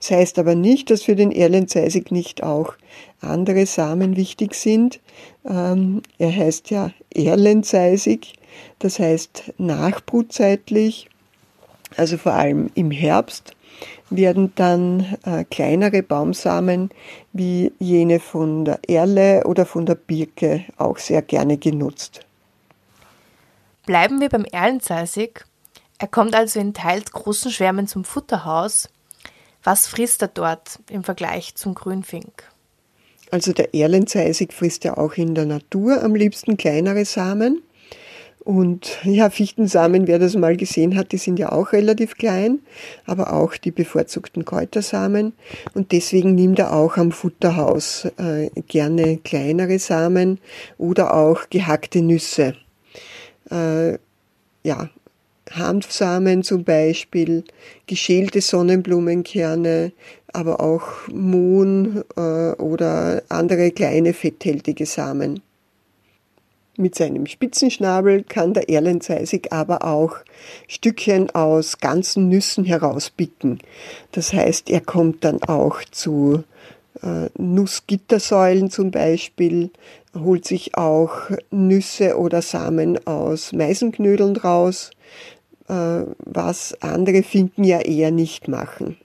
Das 0.00 0.10
heißt 0.10 0.38
aber 0.40 0.56
nicht, 0.56 0.90
dass 0.90 1.02
für 1.02 1.14
den 1.14 1.30
Erlenzeisig 1.30 2.10
nicht 2.10 2.42
auch 2.42 2.74
andere 3.20 3.66
Samen 3.66 4.16
wichtig 4.16 4.54
sind. 4.54 5.00
Ähm, 5.48 6.02
er 6.18 6.34
heißt 6.34 6.70
ja 6.70 6.90
Erlenzeisig, 7.14 8.32
das 8.80 8.98
heißt 8.98 9.52
nachbrutzeitlich, 9.58 11.08
also 11.96 12.16
vor 12.16 12.32
allem 12.32 12.70
im 12.74 12.90
Herbst 12.90 13.54
werden 14.16 14.52
dann 14.54 15.16
äh, 15.24 15.44
kleinere 15.44 16.02
Baumsamen 16.02 16.90
wie 17.32 17.72
jene 17.78 18.20
von 18.20 18.64
der 18.64 18.80
Erle 18.88 19.44
oder 19.46 19.66
von 19.66 19.86
der 19.86 19.94
Birke 19.94 20.64
auch 20.76 20.98
sehr 20.98 21.22
gerne 21.22 21.58
genutzt. 21.58 22.20
Bleiben 23.86 24.20
wir 24.20 24.28
beim 24.28 24.44
Erlenzeisig. 24.44 25.44
Er 25.98 26.08
kommt 26.08 26.34
also 26.34 26.60
in 26.60 26.74
teils 26.74 27.12
großen 27.12 27.50
Schwärmen 27.50 27.86
zum 27.86 28.04
Futterhaus 28.04 28.88
was 29.62 29.86
frisst 29.86 30.22
er 30.22 30.28
dort 30.28 30.80
im 30.90 31.04
Vergleich 31.04 31.54
zum 31.54 31.74
Grünfink? 31.74 32.50
Also 33.30 33.52
der 33.52 33.74
Erlenzeisig 33.74 34.52
frisst 34.52 34.84
ja 34.84 34.96
auch 34.96 35.14
in 35.14 35.34
der 35.34 35.46
Natur 35.46 36.02
am 36.02 36.14
liebsten 36.14 36.56
kleinere 36.56 37.04
Samen. 37.04 37.62
Und 38.44 38.98
ja, 39.04 39.30
Fichtensamen, 39.30 40.08
wer 40.08 40.18
das 40.18 40.34
mal 40.34 40.56
gesehen 40.56 40.96
hat, 40.96 41.12
die 41.12 41.18
sind 41.18 41.38
ja 41.38 41.52
auch 41.52 41.72
relativ 41.72 42.16
klein, 42.16 42.58
aber 43.06 43.32
auch 43.32 43.56
die 43.56 43.70
bevorzugten 43.70 44.44
Kräutersamen. 44.44 45.32
Und 45.74 45.92
deswegen 45.92 46.34
nimmt 46.34 46.58
er 46.58 46.72
auch 46.72 46.96
am 46.96 47.12
Futterhaus 47.12 48.06
äh, 48.18 48.50
gerne 48.66 49.18
kleinere 49.18 49.78
Samen 49.78 50.40
oder 50.76 51.14
auch 51.14 51.50
gehackte 51.50 52.02
Nüsse. 52.02 52.56
Äh, 53.48 53.98
ja, 54.64 54.90
Hanfsamen 55.50 56.42
zum 56.42 56.64
Beispiel, 56.64 57.44
geschälte 57.86 58.40
Sonnenblumenkerne, 58.40 59.92
aber 60.32 60.60
auch 60.60 60.86
Mohn 61.12 62.02
äh, 62.16 62.52
oder 62.60 63.22
andere 63.28 63.70
kleine 63.70 64.14
fetthältige 64.14 64.86
Samen. 64.86 65.42
Mit 66.76 66.94
seinem 66.94 67.26
Spitzenschnabel 67.26 68.22
kann 68.22 68.54
der 68.54 68.68
Erlenzeisig 68.70 69.52
aber 69.52 69.84
auch 69.84 70.16
Stückchen 70.68 71.30
aus 71.30 71.78
ganzen 71.78 72.28
Nüssen 72.28 72.64
herauspicken. 72.64 73.58
Das 74.12 74.32
heißt, 74.32 74.70
er 74.70 74.80
kommt 74.80 75.22
dann 75.24 75.42
auch 75.42 75.84
zu 75.90 76.44
äh, 77.02 77.28
Nussgittersäulen 77.36 78.70
zum 78.70 78.90
Beispiel, 78.90 79.70
holt 80.18 80.46
sich 80.46 80.76
auch 80.76 81.12
Nüsse 81.50 82.16
oder 82.18 82.40
Samen 82.40 83.06
aus 83.06 83.52
Meisenknödeln 83.52 84.36
raus 84.36 84.90
äh, 85.68 86.04
was 86.18 86.74
andere 86.80 87.22
Finken 87.22 87.64
ja 87.64 87.80
eher 87.80 88.10
nicht 88.10 88.48
machen. 88.48 88.96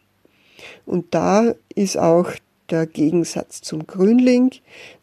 Und 0.86 1.14
da 1.14 1.54
ist 1.76 1.98
auch 1.98 2.32
der 2.70 2.86
Gegensatz 2.86 3.62
zum 3.62 3.88
Grünling. 3.88 4.52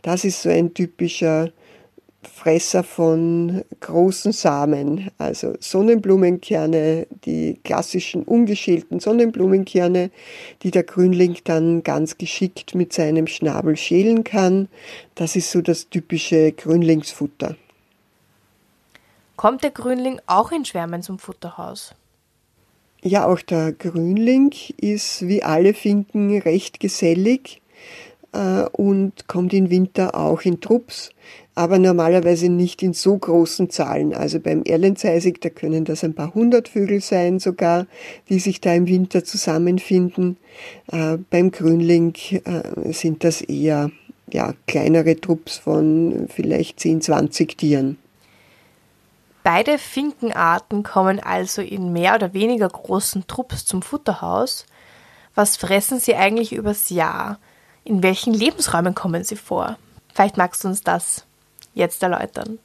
Das 0.03 0.25
ist 0.25 0.43
so 0.43 0.51
ein 0.51 0.75
typischer 0.75 1.51
Fresser 2.27 2.83
von 2.83 3.65
großen 3.81 4.33
Samen, 4.33 5.11
also 5.19 5.55
Sonnenblumenkerne, 5.61 7.07
die 7.25 7.59
klassischen 7.65 8.23
ungeschälten 8.25 9.01
Sonnenblumenkerne, 9.01 10.11
die 10.63 10.71
der 10.71 10.83
Grünling 10.83 11.37
dann 11.45 11.83
ganz 11.83 12.19
geschickt 12.19 12.75
mit 12.75 12.93
seinem 12.93 13.27
Schnabel 13.27 13.77
schälen 13.77 14.25
kann. 14.25 14.69
Das 15.15 15.37
ist 15.37 15.51
so 15.51 15.61
das 15.61 15.89
typische 15.89 16.53
Grünlingsfutter. 16.53 17.57
Kommt 19.37 19.65
der 19.65 19.71
Grünling 19.71 20.21
auch 20.27 20.53
in 20.53 20.65
Schwärmen 20.65 21.03
zum 21.03 21.19
Futterhaus? 21.19 21.95
Ja, 23.03 23.27
auch 23.27 23.41
der 23.41 23.73
Grünling 23.73 24.55
ist 24.79 25.27
wie 25.29 25.43
alle 25.43 25.75
Finken 25.75 26.39
recht 26.39 26.81
gesellig 26.81 27.61
und 28.73 29.29
kommt 29.29 29.53
im 29.53 29.71
Winter 29.71 30.15
auch 30.15 30.43
in 30.43 30.61
Trupps, 30.61 31.11
aber 31.55 31.79
normalerweise 31.79 32.49
nicht 32.49 32.83
in 32.83 32.93
so 32.93 33.17
großen 33.17 33.71
Zahlen. 33.71 34.13
Also 34.13 34.41
beim 34.41 34.63
Erlenzeisig, 34.65 35.41
da 35.41 35.51
können 35.51 35.85
das 35.85 36.03
ein 36.03 36.15
paar 36.15 36.35
hundert 36.35 36.69
Vögel 36.69 37.01
sein 37.01 37.39
sogar, 37.39 37.87
die 38.29 38.41
sich 38.41 38.61
da 38.61 38.75
im 38.75 38.89
Winter 38.89 39.25
zusammenfinden. 39.25 40.37
Äh, 40.91 41.19
beim 41.31 41.53
Grünling 41.53 42.15
äh, 42.45 42.93
sind 42.93 43.23
das 43.23 43.41
eher 43.41 43.91
ja, 44.33 44.55
kleinere 44.67 45.17
Trupps 45.21 45.59
von 45.59 46.27
vielleicht 46.29 46.81
10, 46.81 47.03
20 47.03 47.57
Tieren. 47.57 47.99
Beide 49.45 49.79
Finkenarten 49.79 50.83
kommen 50.83 51.21
also 51.21 51.61
in 51.61 51.93
mehr 51.93 52.15
oder 52.15 52.33
weniger 52.33 52.69
großen 52.69 53.27
Trupps 53.27 53.67
zum 53.67 53.83
Futterhaus. 53.83 54.65
Was 55.35 55.57
fressen 55.57 56.01
sie 56.01 56.17
eigentlich 56.17 56.55
übers 56.55 56.89
Jahr? 56.89 57.39
In 57.85 58.03
welchen 58.03 58.33
Lebensräumen 58.33 58.95
kommen 58.95 59.25
sie 59.25 59.37
vor? 59.37 59.79
Vielleicht 60.13 60.37
magst 60.37 60.65
du 60.65 60.69
uns 60.69 60.83
das 60.83 61.25
jetzt 61.75 62.03
erläutern. 62.03 62.59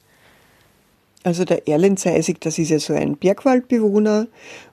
Also 1.22 1.44
der 1.44 1.68
Erlenzeisig, 1.68 2.40
das 2.40 2.58
ist 2.58 2.70
ja 2.70 2.78
so 2.78 2.94
ein 2.94 3.16
Bergwaldbewohner 3.16 4.26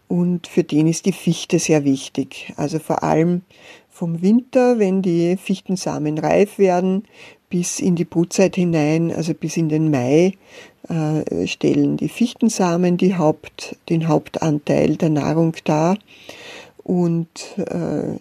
und 0.07 0.47
für 0.47 0.63
den 0.63 0.87
ist 0.87 1.05
die 1.05 1.11
Fichte 1.11 1.59
sehr 1.59 1.83
wichtig. 1.83 2.53
Also 2.55 2.79
vor 2.79 3.03
allem 3.03 3.41
vom 3.89 4.21
Winter, 4.21 4.79
wenn 4.79 5.01
die 5.01 5.35
Fichtensamen 5.35 6.17
reif 6.17 6.57
werden, 6.57 7.03
bis 7.49 7.79
in 7.79 7.95
die 7.95 8.05
Brutzeit 8.05 8.55
hinein, 8.55 9.11
also 9.11 9.33
bis 9.33 9.57
in 9.57 9.67
den 9.67 9.91
Mai, 9.91 10.33
äh, 10.87 11.47
stellen 11.47 11.97
die 11.97 12.09
Fichtensamen 12.09 12.97
die 12.97 13.17
Haupt, 13.17 13.75
den 13.89 14.07
Hauptanteil 14.07 14.95
der 14.95 15.09
Nahrung 15.09 15.55
dar. 15.65 15.97
Und 16.83 17.57
äh, 17.57 18.19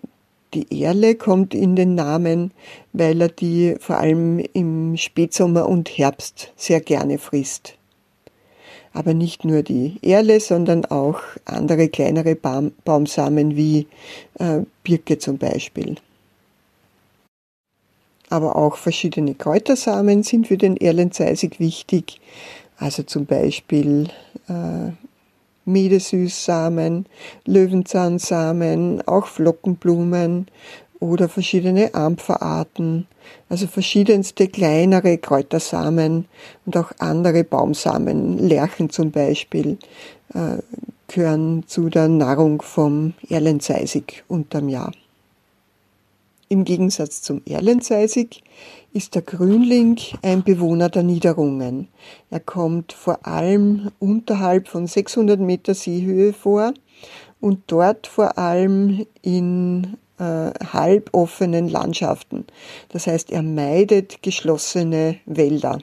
die 0.56 0.82
Erle 0.82 1.14
kommt 1.14 1.54
in 1.54 1.76
den 1.76 1.94
Namen, 1.94 2.50
weil 2.94 3.20
er 3.20 3.28
die 3.28 3.76
vor 3.78 3.98
allem 3.98 4.38
im 4.54 4.96
Spätsommer 4.96 5.68
und 5.68 5.90
Herbst 5.90 6.52
sehr 6.56 6.80
gerne 6.80 7.18
frisst. 7.18 7.74
Aber 8.94 9.12
nicht 9.12 9.44
nur 9.44 9.62
die 9.62 9.98
Erle, 10.00 10.40
sondern 10.40 10.86
auch 10.86 11.20
andere 11.44 11.88
kleinere 11.88 12.34
Baum, 12.34 12.72
Baumsamen 12.84 13.54
wie 13.54 13.86
äh, 14.38 14.60
Birke 14.82 15.18
zum 15.18 15.36
Beispiel. 15.36 15.96
Aber 18.30 18.56
auch 18.56 18.76
verschiedene 18.76 19.34
Kräutersamen 19.34 20.22
sind 20.22 20.46
für 20.46 20.56
den 20.56 20.78
Erlenzeisig 20.78 21.60
wichtig. 21.60 22.18
Also 22.78 23.02
zum 23.02 23.26
Beispiel 23.26 24.08
äh, 24.48 24.92
Medesüßsamen, 25.66 27.06
Löwenzahnsamen, 27.44 29.06
auch 29.06 29.26
Flockenblumen 29.26 30.46
oder 30.98 31.28
verschiedene 31.28 31.94
Ampferarten, 31.94 33.06
also 33.48 33.66
verschiedenste 33.66 34.48
kleinere 34.48 35.18
Kräutersamen 35.18 36.26
und 36.64 36.76
auch 36.76 36.92
andere 36.98 37.44
Baumsamen, 37.44 38.38
Lerchen 38.38 38.90
zum 38.90 39.10
Beispiel, 39.10 39.78
äh, 40.32 40.58
gehören 41.08 41.64
zu 41.66 41.88
der 41.88 42.08
Nahrung 42.08 42.62
vom 42.62 43.14
Erlenzeisig 43.28 44.24
unterm 44.28 44.68
Jahr. 44.68 44.92
Im 46.48 46.64
Gegensatz 46.64 47.22
zum 47.22 47.42
Erlenzeisig 47.44 48.44
ist 48.92 49.16
der 49.16 49.22
Grünling 49.22 49.98
ein 50.22 50.44
Bewohner 50.44 50.88
der 50.88 51.02
Niederungen. 51.02 51.88
Er 52.30 52.38
kommt 52.38 52.92
vor 52.92 53.26
allem 53.26 53.90
unterhalb 53.98 54.68
von 54.68 54.86
600 54.86 55.40
Meter 55.40 55.74
Seehöhe 55.74 56.32
vor 56.32 56.72
und 57.40 57.64
dort 57.66 58.06
vor 58.06 58.38
allem 58.38 59.06
in 59.22 59.96
äh, 60.18 60.52
halboffenen 60.72 61.68
Landschaften. 61.68 62.46
Das 62.90 63.08
heißt, 63.08 63.32
er 63.32 63.42
meidet 63.42 64.22
geschlossene 64.22 65.16
Wälder. 65.26 65.80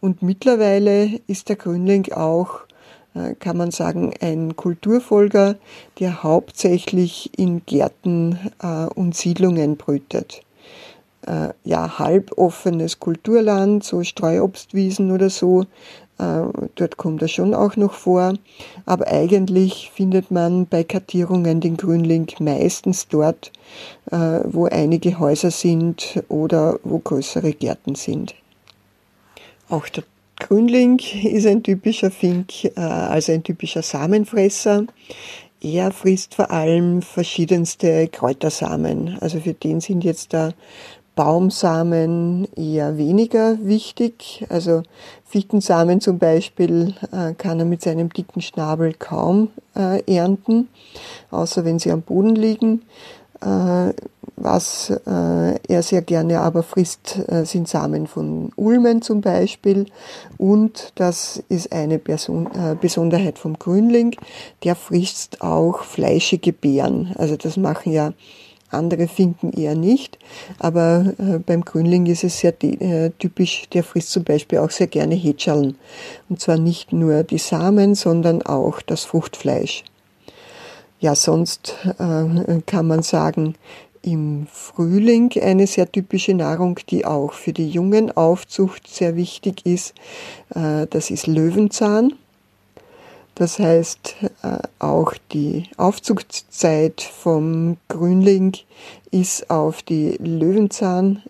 Und 0.00 0.22
mittlerweile 0.22 1.20
ist 1.28 1.48
der 1.48 1.56
Grünling 1.56 2.12
auch 2.12 2.65
kann 3.38 3.56
man 3.56 3.70
sagen, 3.70 4.12
ein 4.20 4.56
Kulturfolger, 4.56 5.56
der 5.98 6.22
hauptsächlich 6.22 7.38
in 7.38 7.64
Gärten 7.66 8.38
äh, 8.62 8.86
und 8.94 9.16
Siedlungen 9.16 9.76
brütet. 9.76 10.42
Äh, 11.26 11.48
ja, 11.64 11.98
halboffenes 11.98 13.00
Kulturland, 13.00 13.84
so 13.84 14.02
Streuobstwiesen 14.02 15.10
oder 15.10 15.30
so, 15.30 15.64
Äh, 16.18 16.44
dort 16.76 16.96
kommt 16.96 17.20
er 17.22 17.28
schon 17.28 17.54
auch 17.54 17.76
noch 17.76 17.92
vor. 17.92 18.34
Aber 18.86 19.06
eigentlich 19.06 19.90
findet 19.94 20.30
man 20.30 20.66
bei 20.66 20.84
Kartierungen 20.84 21.60
den 21.60 21.76
Grünling 21.76 22.26
meistens 22.38 23.08
dort, 23.08 23.52
äh, 24.10 24.40
wo 24.44 24.66
einige 24.66 25.18
Häuser 25.18 25.50
sind 25.50 26.22
oder 26.28 26.78
wo 26.84 26.98
größere 26.98 27.52
Gärten 27.52 27.94
sind. 27.94 28.34
Auch 29.68 29.88
der 29.88 30.04
Grünling 30.46 31.00
ist 31.24 31.44
ein 31.44 31.64
typischer 31.64 32.12
Fink, 32.12 32.64
äh, 32.64 32.80
also 32.80 33.32
ein 33.32 33.42
typischer 33.42 33.82
Samenfresser. 33.82 34.84
Er 35.60 35.90
frisst 35.90 36.36
vor 36.36 36.52
allem 36.52 37.02
verschiedenste 37.02 38.06
Kräutersamen. 38.06 39.18
Also 39.20 39.40
für 39.40 39.54
den 39.54 39.80
sind 39.80 40.04
jetzt 40.04 40.34
da 40.34 40.52
Baumsamen 41.16 42.46
eher 42.54 42.96
weniger 42.96 43.58
wichtig. 43.60 44.46
Also 44.48 44.84
Fichtensamen 45.24 46.00
zum 46.00 46.20
Beispiel 46.20 46.94
äh, 47.10 47.34
kann 47.34 47.58
er 47.58 47.64
mit 47.64 47.82
seinem 47.82 48.12
dicken 48.12 48.40
Schnabel 48.40 48.94
kaum 48.96 49.48
äh, 49.74 50.00
ernten, 50.06 50.68
außer 51.32 51.64
wenn 51.64 51.80
sie 51.80 51.90
am 51.90 52.02
Boden 52.02 52.36
liegen. 52.36 52.82
Was 54.36 54.90
äh, 54.90 55.58
er 55.66 55.82
sehr 55.82 56.02
gerne 56.02 56.40
aber 56.40 56.62
frisst, 56.62 57.18
äh, 57.28 57.46
sind 57.46 57.68
Samen 57.68 58.06
von 58.06 58.50
Ulmen 58.56 59.00
zum 59.00 59.22
Beispiel. 59.22 59.86
Und 60.36 60.92
das 60.96 61.42
ist 61.48 61.72
eine 61.72 61.98
Person, 61.98 62.46
äh, 62.54 62.76
Besonderheit 62.78 63.38
vom 63.38 63.58
Grünling, 63.58 64.14
der 64.62 64.74
frisst 64.74 65.40
auch 65.40 65.84
fleischige 65.84 66.52
Beeren. 66.52 67.14
Also 67.16 67.36
das 67.36 67.56
machen 67.56 67.92
ja 67.92 68.12
andere 68.70 69.08
Finken 69.08 69.52
eher 69.52 69.74
nicht. 69.74 70.18
Aber 70.58 71.14
äh, 71.18 71.38
beim 71.38 71.64
Grünling 71.64 72.06
ist 72.06 72.24
es 72.24 72.38
sehr 72.40 72.54
äh, 72.62 73.10
typisch, 73.18 73.68
der 73.72 73.84
frisst 73.84 74.10
zum 74.10 74.24
Beispiel 74.24 74.58
auch 74.58 74.70
sehr 74.70 74.86
gerne 74.86 75.14
Hätscheln. 75.14 75.76
Und 76.28 76.40
zwar 76.40 76.58
nicht 76.58 76.92
nur 76.92 77.22
die 77.22 77.38
Samen, 77.38 77.94
sondern 77.94 78.42
auch 78.42 78.82
das 78.82 79.04
Fruchtfleisch. 79.04 79.84
Ja, 80.98 81.14
sonst 81.14 81.74
äh, 81.98 82.60
kann 82.64 82.86
man 82.86 83.02
sagen, 83.02 83.54
im 84.06 84.46
Frühling 84.50 85.32
eine 85.42 85.66
sehr 85.66 85.90
typische 85.90 86.32
Nahrung, 86.32 86.78
die 86.88 87.04
auch 87.04 87.32
für 87.32 87.52
die 87.52 87.68
Jungenaufzucht 87.68 88.88
sehr 88.88 89.16
wichtig 89.16 89.66
ist. 89.66 89.94
Äh, 90.54 90.86
das 90.88 91.10
ist 91.10 91.26
Löwenzahn. 91.26 92.14
Das 93.34 93.58
heißt, 93.58 94.14
äh, 94.42 94.58
auch 94.78 95.12
die 95.32 95.64
Aufzuchtszeit 95.76 97.02
vom 97.02 97.76
Grünling 97.88 98.52
ist 99.10 99.50
auf 99.50 99.82
die 99.82 100.16
Löwenzahn 100.18 101.22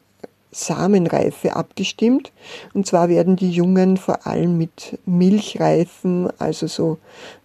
Samenreife 0.52 1.56
abgestimmt. 1.56 2.32
Und 2.74 2.86
zwar 2.86 3.08
werden 3.08 3.36
die 3.36 3.50
Jungen 3.50 3.96
vor 3.96 4.26
allem 4.26 4.56
mit 4.56 4.98
milchreifen, 5.04 6.30
also 6.38 6.66
so 6.66 6.98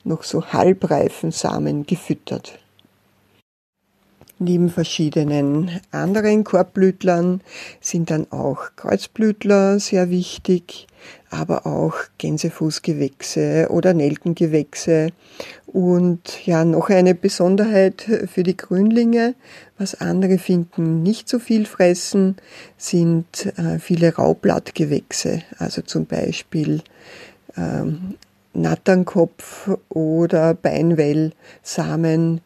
noch 0.03 0.23
so 0.23 0.45
halbreifen 0.45 1.31
Samen 1.31 1.85
gefüttert. 1.85 2.60
Neben 4.43 4.69
verschiedenen 4.69 5.69
anderen 5.91 6.43
Korbblütlern 6.43 7.41
sind 7.79 8.09
dann 8.09 8.25
auch 8.31 8.71
Kreuzblütler 8.75 9.79
sehr 9.79 10.09
wichtig, 10.09 10.87
aber 11.29 11.67
auch 11.67 11.93
Gänsefußgewächse 12.17 13.67
oder 13.69 13.93
Nelkengewächse. 13.93 15.09
Und 15.67 16.43
ja, 16.43 16.65
noch 16.65 16.89
eine 16.89 17.13
Besonderheit 17.13 18.01
für 18.33 18.41
die 18.41 18.57
Grünlinge, 18.57 19.35
was 19.77 20.01
andere 20.01 20.39
Finken 20.39 21.03
nicht 21.03 21.29
so 21.29 21.37
viel 21.37 21.67
fressen, 21.67 22.35
sind 22.77 23.45
äh, 23.59 23.77
viele 23.77 24.15
Raublattgewächse, 24.15 25.43
also 25.59 25.83
zum 25.83 26.07
Beispiel 26.07 26.81
ähm, 27.55 28.15
Natternkopf 28.53 29.69
oder 29.89 30.55
Beinwell, 30.55 31.31
Samen 31.61 32.41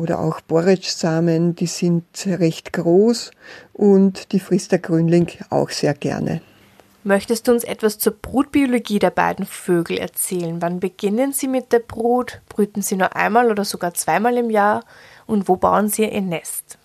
oder 0.00 0.18
auch 0.18 0.40
Borretschsamen, 0.40 1.54
die 1.54 1.66
sind 1.66 2.04
recht 2.24 2.72
groß 2.72 3.32
und 3.74 4.32
die 4.32 4.40
frisst 4.40 4.72
der 4.72 4.78
Grünling 4.78 5.28
auch 5.50 5.68
sehr 5.68 5.92
gerne. 5.92 6.40
Möchtest 7.04 7.48
du 7.48 7.52
uns 7.52 7.64
etwas 7.64 7.98
zur 7.98 8.14
Brutbiologie 8.14 8.98
der 8.98 9.10
beiden 9.10 9.44
Vögel 9.46 9.98
erzählen? 9.98 10.60
Wann 10.62 10.80
beginnen 10.80 11.32
sie 11.32 11.48
mit 11.48 11.72
der 11.72 11.80
Brut? 11.80 12.40
Brüten 12.48 12.82
sie 12.82 12.96
nur 12.96 13.14
einmal 13.14 13.50
oder 13.50 13.64
sogar 13.64 13.94
zweimal 13.94 14.36
im 14.38 14.50
Jahr? 14.50 14.84
Und 15.26 15.48
wo 15.48 15.56
bauen 15.56 15.88
sie 15.88 16.04
ihr 16.04 16.20
Nest? 16.20 16.78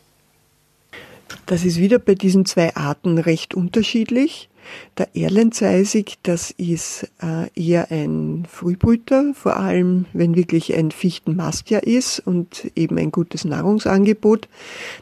Das 1.45 1.63
ist 1.63 1.77
wieder 1.77 1.99
bei 1.99 2.15
diesen 2.15 2.45
zwei 2.45 2.75
Arten 2.75 3.17
recht 3.17 3.53
unterschiedlich. 3.53 4.49
Der 4.97 5.15
Erlenzeisig, 5.15 6.15
das 6.23 6.51
ist 6.51 7.09
äh, 7.21 7.49
eher 7.55 7.91
ein 7.91 8.47
Frühbrüter, 8.49 9.33
vor 9.33 9.57
allem 9.57 10.05
wenn 10.13 10.35
wirklich 10.35 10.73
ein 10.75 10.91
Fichtenmastjahr 10.91 11.83
ist 11.83 12.19
und 12.19 12.71
eben 12.75 12.97
ein 12.97 13.11
gutes 13.11 13.45
Nahrungsangebot, 13.45 14.47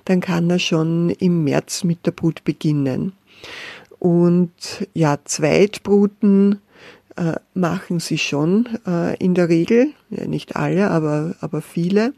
dann 0.06 0.19
kann 0.19 0.49
er 0.49 0.60
schon 0.60 1.10
im 1.12 1.43
März 1.43 1.84
mit 1.84 2.06
der 2.06 2.12
Brut 2.12 2.43
beginnen. 2.43 3.13
Und 3.99 4.52
ja, 4.93 5.17
Zweitbruten 5.23 6.60
äh, 7.15 7.34
machen 7.54 7.99
sie 7.99 8.17
schon 8.17 8.67
äh, 8.88 9.15
in 9.17 9.34
der 9.34 9.49
Regel, 9.49 9.93
ja, 10.10 10.26
nicht 10.26 10.56
alle, 10.56 10.89
aber, 10.89 11.36
aber 11.41 11.62
viele. 11.62 12.13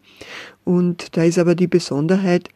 Und 0.63 1.15
da 1.15 1.23
ist 1.23 1.37
aber 1.37 1.55
die 1.55 1.67
Besonderheit, 1.67 2.49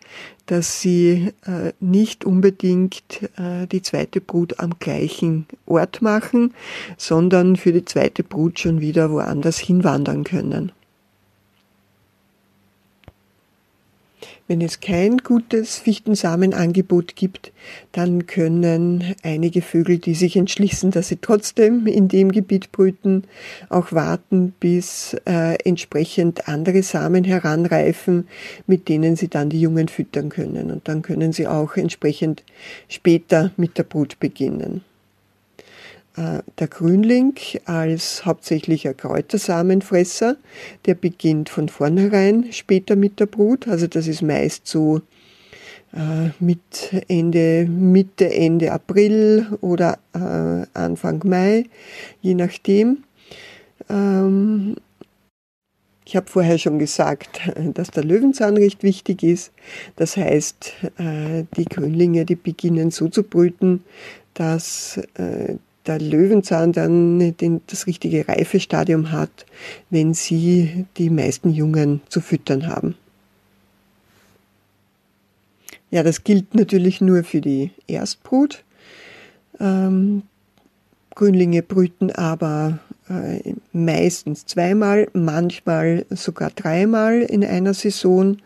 dass 0.45 0.82
sie 0.82 1.32
äh, 1.45 1.73
nicht 1.80 2.25
unbedingt 2.25 3.30
äh, 3.38 3.67
die 3.67 3.82
zweite 3.82 4.19
Brut 4.19 4.60
am 4.60 4.80
gleichen 4.80 5.45
Ort 5.65 6.02
machen, 6.02 6.54
sondern 6.97 7.56
für 7.56 7.71
die 7.71 7.86
zweite 7.86 8.23
Brut 8.23 8.60
schon 8.60 8.82
wieder 8.82 9.12
woanders 9.12 9.60
hinwandern 9.60 10.23
können. 10.23 10.71
Wenn 14.50 14.62
es 14.62 14.80
kein 14.80 15.20
gutes 15.20 15.78
Fichtensamenangebot 15.78 17.16
gibt, 17.16 17.52
dann 17.92 18.26
können 18.26 19.14
einige 19.22 19.62
Vögel, 19.62 20.00
die 20.00 20.16
sich 20.16 20.36
entschließen, 20.38 20.90
dass 20.90 21.10
sie 21.10 21.18
trotzdem 21.18 21.86
in 21.86 22.08
dem 22.08 22.32
Gebiet 22.32 22.72
brüten, 22.72 23.26
auch 23.70 23.92
warten, 23.92 24.56
bis 24.60 25.16
äh, 25.28 25.54
entsprechend 25.66 26.48
andere 26.48 26.82
Samen 26.82 27.26
heranreifen, 27.26 28.28
mit 28.66 28.90
denen 28.90 29.16
sie 29.16 29.28
dann 29.28 29.52
die 29.52 29.62
Jungen 29.62 29.88
füttern 29.88 30.30
können. 30.30 30.72
Und 30.72 30.88
dann 30.88 31.04
können 31.04 31.32
sie 31.32 31.46
auch 31.46 31.76
entsprechend 31.76 32.44
später 32.88 33.52
mit 33.56 33.78
der 33.78 33.84
Brut 33.84 34.20
beginnen. 34.20 34.82
Äh, 36.20 36.44
der 36.60 36.68
Grünling 36.68 37.36
als 37.64 38.26
hauptsächlicher 38.26 38.94
Kräutersamenfresser, 38.94 40.36
der 40.86 40.96
beginnt 40.96 41.50
von 41.50 41.70
vornherein 41.70 42.52
später 42.52 42.98
mit 42.98 43.22
der 43.22 43.26
Brut. 43.26 43.70
Also 43.70 43.88
das 43.88 44.06
ist 44.06 44.22
meist 44.22 44.68
so 44.68 45.02
äh, 45.94 46.32
mit 46.42 47.06
Ende, 47.08 47.66
Mitte, 47.70 48.34
Ende 48.34 48.74
April 48.74 49.48
oder 49.62 49.98
äh, 50.14 50.66
Anfang 50.78 51.22
Mai, 51.24 51.64
je 52.22 52.34
nachdem. 52.34 53.06
Ähm, 53.90 54.76
ich 56.04 56.18
habe 56.18 56.28
vorher 56.28 56.58
schon 56.58 56.80
gesagt, 56.80 57.40
dass 57.76 57.92
der 57.92 58.04
Löwenzahn 58.04 58.58
recht 58.58 58.84
wichtig 58.84 59.24
ist. 59.24 59.54
Das 59.96 60.18
heißt, 60.18 60.74
die 60.98 61.66
Grünlinge, 61.66 62.26
die 62.26 62.36
beginnen 62.36 62.90
so 62.90 63.10
zu 63.10 63.22
brüten, 63.22 63.84
dass 64.34 65.00
der 65.89 65.99
Löwenzahn 65.99 66.71
dann 66.71 67.36
den, 67.38 67.62
das 67.67 67.88
richtige 67.88 68.28
Reifestadium 68.28 69.12
hat, 69.12 69.45
wenn 69.89 70.13
sie 70.13 70.86
die 70.97 71.10
meisten 71.10 71.49
Jungen 71.49 72.02
zu 72.10 72.21
füttern 72.21 72.67
haben. 72.67 72.95
Ja, 75.91 76.04
das 76.04 76.23
gilt 76.23 76.54
natürlich 76.54 77.02
nur 77.02 77.23
für 77.23 77.41
die 77.41 77.71
Erstbrut. 77.88 78.63
Ähm, 79.60 80.21
Grünlinge 81.15 81.63
brüten 81.63 82.12
aber 82.12 82.78
äh, 83.10 83.54
meistens 83.73 84.45
zweimal, 84.45 85.08
manchmal 85.13 86.06
sogar 86.12 86.52
dreimal 86.52 87.21
in 87.21 87.43
einer 87.43 87.73
Saison. 87.73 88.38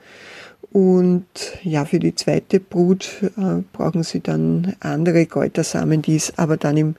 Und 0.74 1.26
ja, 1.62 1.86
für 1.86 2.00
die 2.00 2.16
zweite 2.16 2.60
Brut 2.60 3.22
äh, 3.38 3.62
brauchen 3.74 4.02
sie 4.02 4.22
dann 4.22 4.76
andere 4.80 5.28
Kräutersamen, 5.28 6.02
die 6.02 6.16
es 6.16 6.38
aber 6.40 6.58
dann 6.58 6.78
im, 6.78 6.96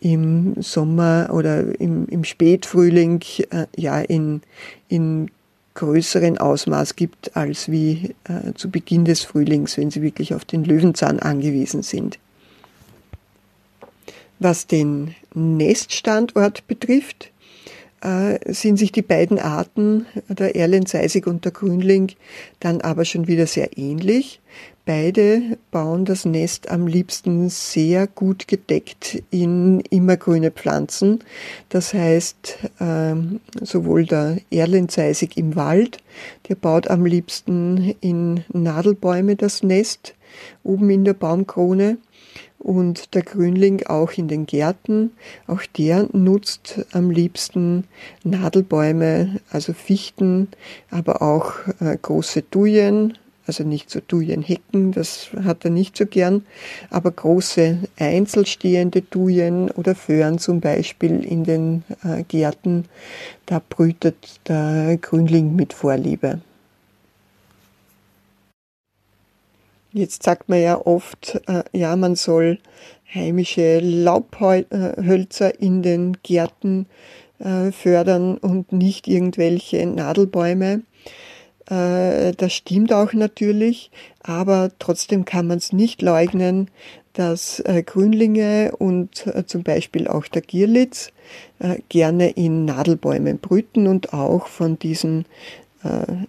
im 0.00 0.54
Sommer 0.62 1.28
oder 1.30 1.78
im, 1.78 2.08
im 2.08 2.24
Spätfrühling 2.24 3.22
äh, 3.50 3.66
ja 3.76 4.00
in, 4.00 4.40
in 4.88 5.30
größeren 5.74 6.38
Ausmaß 6.38 6.96
gibt 6.96 7.36
als 7.36 7.70
wie 7.70 8.14
äh, 8.24 8.54
zu 8.54 8.70
Beginn 8.70 9.04
des 9.04 9.20
Frühlings, 9.20 9.76
wenn 9.76 9.90
sie 9.90 10.00
wirklich 10.00 10.32
auf 10.34 10.46
den 10.46 10.64
Löwenzahn 10.64 11.18
angewiesen 11.18 11.82
sind. 11.82 12.18
Was 14.38 14.66
den 14.66 15.14
Neststandort 15.34 16.66
betrifft, 16.66 17.31
sind 18.46 18.78
sich 18.78 18.90
die 18.92 19.02
beiden 19.02 19.38
Arten, 19.38 20.06
der 20.28 20.56
Erlenseisig 20.56 21.26
und 21.26 21.44
der 21.44 21.52
Grünling, 21.52 22.12
dann 22.60 22.80
aber 22.80 23.04
schon 23.04 23.28
wieder 23.28 23.46
sehr 23.46 23.78
ähnlich. 23.78 24.40
Beide 24.84 25.56
bauen 25.70 26.04
das 26.04 26.24
Nest 26.24 26.68
am 26.68 26.88
liebsten 26.88 27.48
sehr 27.48 28.08
gut 28.08 28.48
gedeckt 28.48 29.22
in 29.30 29.78
immergrüne 29.90 30.50
Pflanzen. 30.50 31.20
Das 31.68 31.94
heißt, 31.94 32.58
ähm, 32.80 33.38
sowohl 33.60 34.06
der 34.06 34.38
Erlenzeisig 34.50 35.36
im 35.36 35.54
Wald, 35.54 35.98
der 36.48 36.56
baut 36.56 36.88
am 36.88 37.06
liebsten 37.06 37.94
in 38.00 38.44
Nadelbäume 38.52 39.36
das 39.36 39.62
Nest, 39.62 40.14
oben 40.64 40.90
in 40.90 41.04
der 41.04 41.14
Baumkrone. 41.14 41.98
Und 42.58 43.14
der 43.14 43.22
Grünling 43.22 43.86
auch 43.86 44.12
in 44.12 44.28
den 44.28 44.46
Gärten, 44.46 45.10
auch 45.48 45.62
der 45.76 46.08
nutzt 46.12 46.86
am 46.92 47.10
liebsten 47.10 47.84
Nadelbäume, 48.22 49.40
also 49.50 49.72
Fichten, 49.72 50.48
aber 50.90 51.22
auch 51.22 51.54
äh, 51.80 51.96
große 52.00 52.42
Dujen, 52.42 53.18
also 53.46 53.64
nicht 53.64 53.90
so 53.90 54.00
Dujenhecken, 54.06 54.92
das 54.92 55.30
hat 55.44 55.64
er 55.64 55.70
nicht 55.70 55.96
so 55.96 56.06
gern, 56.06 56.46
aber 56.90 57.10
große 57.10 57.78
einzelstehende 57.98 59.02
Dujen 59.02 59.70
oder 59.72 59.96
Föhren 59.96 60.38
zum 60.38 60.60
Beispiel 60.60 61.24
in 61.24 61.42
den 61.42 61.82
äh, 62.04 62.22
Gärten, 62.22 62.84
da 63.46 63.60
brütet 63.68 64.40
der 64.46 64.98
Grünling 65.00 65.56
mit 65.56 65.72
Vorliebe. 65.72 66.40
Jetzt 69.92 70.22
sagt 70.22 70.48
man 70.48 70.62
ja 70.62 70.80
oft, 70.86 71.40
äh, 71.48 71.64
ja, 71.72 71.94
man 71.96 72.16
soll 72.16 72.58
heimische 73.14 73.80
Laubhölzer 73.80 75.60
in 75.60 75.82
den 75.82 76.16
Gärten 76.22 76.86
äh, 77.38 77.72
fördern 77.72 78.38
und 78.38 78.72
nicht 78.72 79.06
irgendwelche 79.06 79.84
Nadelbäume. 79.86 80.82
Äh, 81.68 82.32
das 82.32 82.54
stimmt 82.54 82.92
auch 82.92 83.12
natürlich, 83.12 83.90
aber 84.22 84.70
trotzdem 84.78 85.24
kann 85.24 85.46
man 85.46 85.58
es 85.58 85.72
nicht 85.72 86.02
leugnen, 86.02 86.70
dass 87.12 87.60
äh, 87.60 87.82
Grünlinge 87.82 88.72
und 88.78 89.26
äh, 89.26 89.44
zum 89.44 89.62
Beispiel 89.62 90.08
auch 90.08 90.26
der 90.26 90.42
Gierlitz 90.42 91.12
gerne 91.88 92.30
in 92.30 92.64
Nadelbäumen 92.64 93.38
brüten 93.38 93.86
und 93.86 94.12
auch 94.12 94.48
von 94.48 94.80
diesem 94.80 95.24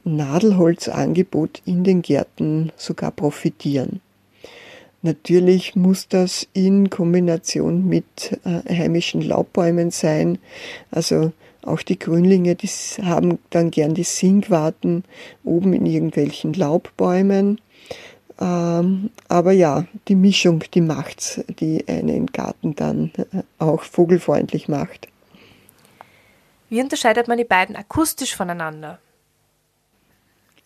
Nadelholzangebot 0.04 1.62
in 1.66 1.84
den 1.84 2.02
Gärten 2.02 2.72
sogar 2.76 3.12
profitieren. 3.12 4.02
Natürlich 5.02 5.76
muss 5.76 6.08
das 6.08 6.48
in 6.54 6.90
Kombination 6.90 7.88
mit 7.88 8.40
heimischen 8.46 9.22
Laubbäumen 9.22 9.92
sein. 9.92 10.40
Also 10.92 11.34
auch 11.64 11.82
die 11.82 12.00
Grünlinge, 12.00 12.56
die 12.56 12.68
haben 13.02 13.40
dann 13.50 13.72
gern 13.72 13.94
die 13.94 14.04
Singwarten 14.04 15.04
oben 15.44 15.74
in 15.74 15.86
irgendwelchen 15.86 16.54
Laubbäumen. 16.54 17.60
Ähm, 18.40 19.12
aber 19.28 19.52
ja, 19.52 19.86
die 20.08 20.16
Mischung, 20.16 20.64
die 20.74 20.82
macht's, 20.82 21.42
die 21.60 21.88
einen 21.88 22.26
Garten 22.28 22.76
dann 22.76 23.12
äh, 23.18 23.44
auch 23.60 23.84
vogelfreundlich 23.84 24.68
macht. 24.68 25.08
Wie 26.70 26.82
unterscheidet 26.82 27.28
man 27.28 27.38
die 27.38 27.44
beiden 27.44 27.76
akustisch 27.76 28.36
voneinander? 28.36 29.00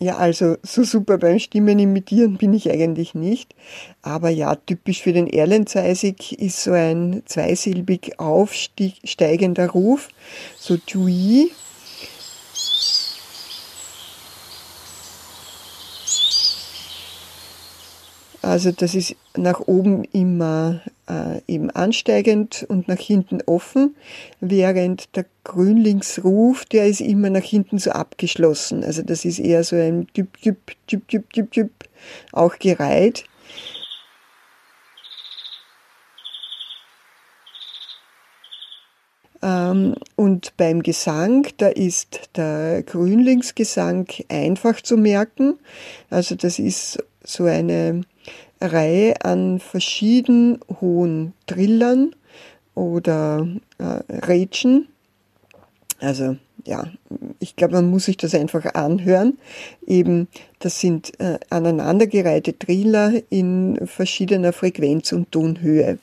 Ja, 0.00 0.16
also 0.16 0.56
so 0.62 0.84
super 0.84 1.18
beim 1.18 1.40
Stimmen 1.40 1.80
imitieren 1.80 2.36
bin 2.36 2.54
ich 2.54 2.70
eigentlich 2.70 3.14
nicht. 3.14 3.54
Aber 4.00 4.28
ja, 4.28 4.54
typisch 4.54 5.02
für 5.02 5.12
den 5.12 5.26
Erlenzeisig 5.26 6.38
ist 6.40 6.62
so 6.62 6.70
ein 6.70 7.22
zweisilbig 7.26 8.20
aufsteigender 8.20 9.70
Ruf, 9.70 10.08
so 10.56 10.76
Tui. 10.76 11.50
Also 18.48 18.72
das 18.72 18.94
ist 18.94 19.14
nach 19.36 19.60
oben 19.60 20.04
immer 20.04 20.80
äh, 21.06 21.42
eben 21.46 21.70
ansteigend 21.70 22.64
und 22.70 22.88
nach 22.88 22.98
hinten 22.98 23.40
offen, 23.44 23.94
während 24.40 25.14
der 25.16 25.26
Grünlingsruf, 25.44 26.64
der 26.64 26.86
ist 26.86 27.02
immer 27.02 27.28
nach 27.28 27.42
hinten 27.42 27.78
so 27.78 27.90
abgeschlossen. 27.90 28.84
Also 28.84 29.02
das 29.02 29.26
ist 29.26 29.38
eher 29.38 29.64
so 29.64 29.76
ein 29.76 30.06
Typ, 30.14 30.40
Typ, 30.40 30.56
Typ, 30.86 31.06
Typ, 31.08 31.30
Typ, 31.30 31.52
Typ, 31.52 31.70
auch 32.32 32.58
gereiht. 32.58 33.24
Ähm, 39.42 39.94
und 40.16 40.56
beim 40.56 40.82
Gesang, 40.82 41.46
da 41.58 41.68
ist 41.68 42.30
der 42.34 42.82
Grünlingsgesang 42.82 44.08
einfach 44.30 44.80
zu 44.80 44.96
merken. 44.96 45.58
Also 46.08 46.34
das 46.34 46.58
ist 46.58 47.04
so 47.22 47.44
eine 47.44 48.04
Reihe 48.60 49.24
an 49.24 49.60
verschieden 49.60 50.58
hohen 50.80 51.32
Trillern 51.46 52.14
oder 52.74 53.46
äh, 53.78 53.84
Rätschen. 54.26 54.88
Also 56.00 56.36
ja, 56.64 56.86
ich 57.38 57.56
glaube, 57.56 57.74
man 57.74 57.90
muss 57.90 58.04
sich 58.04 58.16
das 58.16 58.34
einfach 58.34 58.74
anhören. 58.74 59.38
Eben, 59.86 60.28
das 60.58 60.80
sind 60.80 61.18
äh, 61.20 61.38
aneinandergereihte 61.50 62.58
Triller 62.58 63.12
in 63.30 63.80
verschiedener 63.86 64.52
Frequenz 64.52 65.12
und 65.12 65.32
Tonhöhe. 65.32 65.98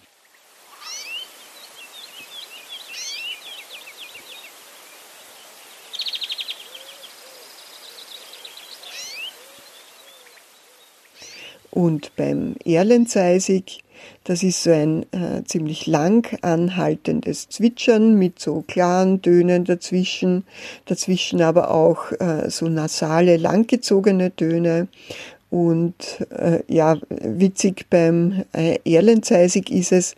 Und 11.75 12.15
beim 12.15 12.55
Erlenzeisig, 12.63 13.79
das 14.23 14.43
ist 14.43 14.63
so 14.63 14.71
ein 14.71 15.03
äh, 15.11 15.43
ziemlich 15.43 15.87
lang 15.87 16.25
anhaltendes 16.41 17.49
Zwitschern 17.49 18.17
mit 18.17 18.39
so 18.39 18.63
klaren 18.65 19.21
Tönen 19.21 19.65
dazwischen, 19.65 20.45
dazwischen 20.85 21.41
aber 21.41 21.71
auch 21.71 22.13
äh, 22.13 22.49
so 22.49 22.69
nasale, 22.69 23.35
langgezogene 23.35 24.33
Töne 24.33 24.87
und 25.49 26.25
äh, 26.31 26.63
ja, 26.67 26.97
witzig 27.09 27.85
beim 27.89 28.43
äh, 28.51 28.77
Erlenzeisig 28.83 29.69
ist 29.69 29.91
es, 29.91 30.15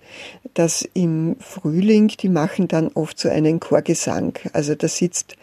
dass 0.53 0.87
im 0.93 1.35
Frühling, 1.39 2.07
die 2.07 2.29
machen 2.29 2.67
dann 2.67 2.87
oft 2.89 3.19
so 3.19 3.29
einen 3.29 3.59
Chorgesang. 3.59 4.33
Also 4.53 4.73
da 4.73 4.87
sitzt 4.87 5.35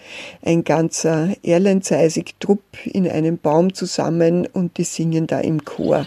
ein 0.42 0.64
ganzer 0.64 1.34
Erlenzeisig-Trupp 1.44 2.62
in 2.86 3.08
einem 3.08 3.38
Baum 3.38 3.74
zusammen 3.74 4.48
und 4.52 4.78
die 4.78 4.84
singen 4.84 5.26
da 5.26 5.40
im 5.40 5.64
Chor. 5.64 6.06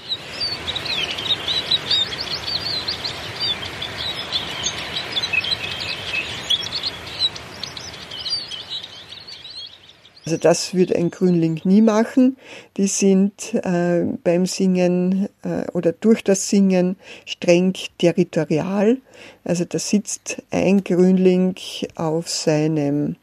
Also 10.27 10.35
das 10.35 10.73
würde 10.73 10.93
ein 10.97 11.09
Grünling 11.09 11.61
nie 11.63 11.81
machen. 11.81 12.35
Die 12.75 12.87
sind 12.87 13.53
äh, 13.53 14.03
beim 14.25 14.45
Singen 14.45 15.29
äh, 15.41 15.71
oder 15.71 15.93
durch 15.93 16.21
das 16.21 16.49
Singen 16.49 16.97
streng 17.25 17.71
territorial. 17.97 18.97
Also 19.45 19.63
da 19.63 19.79
sitzt 19.79 20.43
ein 20.51 20.83
Grünling 20.83 21.55
auf 21.95 22.27
seinem 22.27 23.15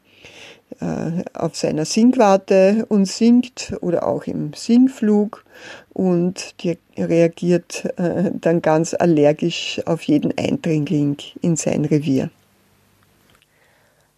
äh, 0.81 1.25
auf 1.35 1.57
seiner 1.57 1.85
Singwarte 1.85 2.87
und 2.89 3.05
singt 3.05 3.75
oder 3.83 4.09
auch 4.09 4.25
im 4.25 4.55
Singflug 4.55 5.45
und 5.93 6.55
die 6.63 6.79
reagiert 6.97 7.85
äh, 7.99 8.31
dann 8.33 8.63
ganz 8.63 8.95
allergisch 8.95 9.79
auf 9.85 10.05
jeden 10.05 10.39
Eindringling 10.39 11.19
in 11.43 11.57
sein 11.57 11.85
Revier. 11.85 12.31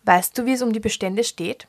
Weißt 0.04 0.38
du, 0.38 0.46
wie 0.46 0.52
es 0.52 0.62
um 0.62 0.72
die 0.72 0.78
Bestände 0.78 1.24
steht? 1.24 1.66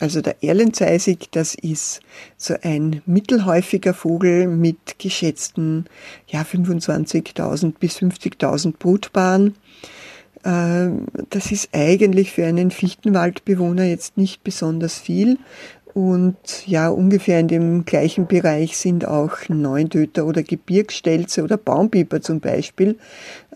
Also 0.00 0.22
der 0.22 0.42
Erlenzeisig, 0.42 1.30
das 1.30 1.54
ist 1.54 2.00
so 2.38 2.54
ein 2.62 3.02
mittelhäufiger 3.04 3.92
Vogel 3.92 4.48
mit 4.48 4.98
geschätzten 4.98 5.84
ja, 6.26 6.40
25.000 6.40 7.74
bis 7.78 7.98
50.000 7.98 8.74
Brutpaaren. 8.78 9.56
Ähm, 10.42 11.04
das 11.28 11.52
ist 11.52 11.68
eigentlich 11.72 12.32
für 12.32 12.46
einen 12.46 12.70
Fichtenwaldbewohner 12.70 13.84
jetzt 13.84 14.16
nicht 14.16 14.42
besonders 14.42 14.98
viel. 14.98 15.38
Und 15.92 16.66
ja, 16.66 16.88
ungefähr 16.88 17.40
in 17.40 17.48
dem 17.48 17.84
gleichen 17.84 18.26
Bereich 18.26 18.78
sind 18.78 19.06
auch 19.06 19.36
Neuntöter 19.48 20.24
oder 20.24 20.42
Gebirgsstelze 20.42 21.42
oder 21.42 21.58
Baumbiber 21.58 22.22
zum 22.22 22.40
Beispiel 22.40 22.96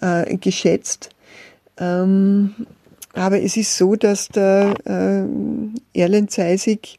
äh, 0.03 0.37
geschätzt. 0.37 1.11
Ähm, 1.79 2.55
aber 3.15 3.41
es 3.41 3.57
ist 3.57 3.77
so, 3.77 3.97
dass 3.97 4.29
der 4.29 4.75
äh, 4.85 5.99
Erlenzeisig 5.99 6.99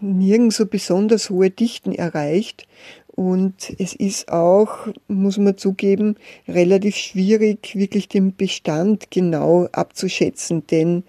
nirgends 0.00 0.56
so 0.56 0.66
besonders 0.66 1.30
hohe 1.30 1.50
Dichten 1.50 1.92
erreicht 1.92 2.66
Und 3.16 3.74
es 3.78 3.94
ist 3.94 4.30
auch, 4.30 4.86
muss 5.08 5.36
man 5.36 5.58
zugeben, 5.58 6.16
relativ 6.46 6.96
schwierig, 6.96 7.74
wirklich 7.74 8.08
den 8.08 8.36
Bestand 8.36 9.10
genau 9.10 9.68
abzuschätzen, 9.72 10.66
denn 10.68 11.02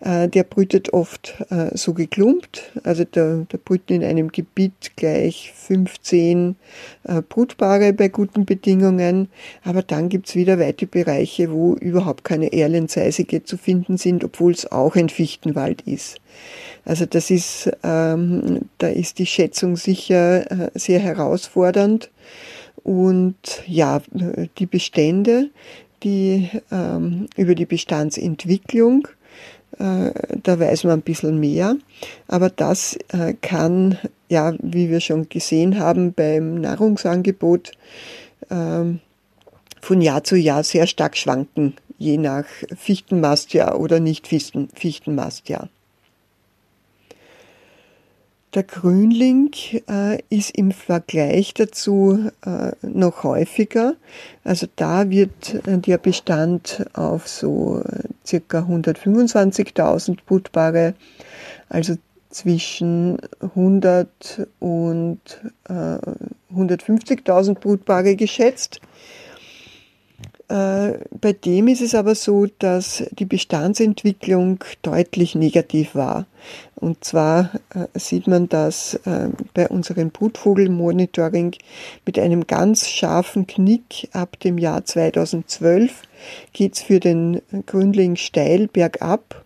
äh, 0.00 0.28
der 0.28 0.44
brütet 0.44 0.92
oft 0.92 1.34
äh, 1.50 1.76
so 1.76 1.94
geklumpt. 1.94 2.72
Also 2.84 3.04
da, 3.10 3.46
da 3.48 3.58
brüten 3.62 3.94
in 3.94 4.04
einem 4.04 4.28
Gebiet 4.28 4.92
gleich 4.96 5.52
15 5.54 6.56
äh, 7.04 7.22
Brutpaare 7.22 7.92
bei 7.94 8.08
guten 8.08 8.44
Bedingungen. 8.44 9.28
Aber 9.64 9.82
dann 9.82 10.08
gibt's 10.08 10.34
wieder 10.34 10.58
weite 10.58 10.86
Bereiche, 10.86 11.50
wo 11.50 11.74
überhaupt 11.74 12.22
keine 12.22 12.52
Erlenseisige 12.52 13.44
zu 13.44 13.56
finden 13.56 13.96
sind, 13.96 14.24
obwohl 14.24 14.52
es 14.52 14.70
auch 14.70 14.94
ein 14.94 15.08
Fichtenwald 15.08 15.82
ist. 15.82 16.20
Also 16.86 17.04
das 17.04 17.30
ist, 17.30 17.70
ähm, 17.82 18.60
da 18.78 18.86
ist 18.86 19.18
die 19.18 19.26
Schätzung 19.26 19.76
sicher 19.76 20.50
äh, 20.50 20.70
sehr 20.74 21.00
herausfordernd. 21.00 22.10
Und 22.84 23.34
ja, 23.66 24.00
die 24.58 24.66
Bestände, 24.66 25.50
die 26.04 26.48
ähm, 26.70 27.26
über 27.36 27.56
die 27.56 27.66
Bestandsentwicklung, 27.66 29.08
äh, 29.78 30.12
da 30.44 30.60
weiß 30.60 30.84
man 30.84 31.00
ein 31.00 31.02
bisschen 31.02 31.40
mehr. 31.40 31.76
Aber 32.28 32.50
das 32.50 32.96
äh, 33.08 33.34
kann, 33.34 33.98
ja, 34.28 34.54
wie 34.62 34.88
wir 34.88 35.00
schon 35.00 35.28
gesehen 35.28 35.80
haben 35.80 36.12
beim 36.12 36.60
Nahrungsangebot, 36.60 37.72
ähm, 38.48 39.00
von 39.80 40.00
Jahr 40.00 40.22
zu 40.22 40.36
Jahr 40.36 40.62
sehr 40.62 40.86
stark 40.86 41.16
schwanken, 41.16 41.74
je 41.98 42.16
nach 42.16 42.44
Fichtenmastjahr 42.76 43.80
oder 43.80 43.98
nicht 43.98 44.28
Fichtenmastjahr. 44.28 45.68
Der 48.56 48.62
Grünling 48.62 49.50
äh, 49.86 50.18
ist 50.30 50.56
im 50.56 50.72
Vergleich 50.72 51.52
dazu 51.52 52.30
äh, 52.42 52.72
noch 52.80 53.22
häufiger. 53.22 53.96
Also 54.44 54.66
da 54.76 55.10
wird 55.10 55.66
äh, 55.66 55.76
der 55.76 55.98
Bestand 55.98 56.86
auf 56.94 57.28
so 57.28 57.82
äh, 57.84 58.04
circa 58.26 58.60
125.000 58.60 60.20
Brutpaare, 60.24 60.94
also 61.68 61.96
zwischen 62.30 63.18
100 63.40 64.48
und 64.58 65.20
äh, 65.68 65.98
150.000 66.54 67.56
Brutpaare 67.56 68.16
geschätzt. 68.16 68.80
Äh, 70.48 70.98
bei 71.20 71.32
dem 71.32 71.66
ist 71.66 71.80
es 71.80 71.94
aber 71.94 72.14
so, 72.14 72.46
dass 72.58 73.04
die 73.10 73.24
Bestandsentwicklung 73.24 74.62
deutlich 74.82 75.34
negativ 75.34 75.94
war. 75.96 76.26
Und 76.76 77.04
zwar 77.04 77.50
äh, 77.74 77.86
sieht 77.98 78.28
man 78.28 78.48
das 78.48 78.94
äh, 79.06 79.30
bei 79.54 79.68
unserem 79.68 80.10
Brutvogelmonitoring 80.10 81.56
mit 82.04 82.18
einem 82.18 82.46
ganz 82.46 82.88
scharfen 82.88 83.48
Knick 83.48 84.08
ab 84.12 84.38
dem 84.38 84.58
Jahr 84.58 84.84
2012 84.84 86.02
geht's 86.52 86.82
für 86.82 87.00
den 87.00 87.42
Grünling 87.66 88.14
steil 88.14 88.68
bergab. 88.68 89.44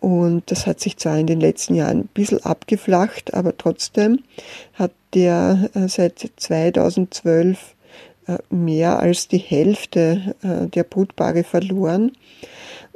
Und 0.00 0.50
das 0.50 0.66
hat 0.66 0.80
sich 0.80 0.98
zwar 0.98 1.18
in 1.18 1.26
den 1.26 1.40
letzten 1.40 1.74
Jahren 1.74 2.00
ein 2.00 2.08
bisschen 2.12 2.44
abgeflacht, 2.44 3.32
aber 3.32 3.56
trotzdem 3.56 4.18
hat 4.74 4.92
der 5.14 5.70
seit 5.86 6.30
2012 6.36 7.58
äh, 7.58 7.75
mehr 8.50 8.98
als 8.98 9.28
die 9.28 9.38
Hälfte 9.38 10.34
äh, 10.42 10.66
der 10.68 10.84
Brutpaare 10.84 11.44
verloren. 11.44 12.12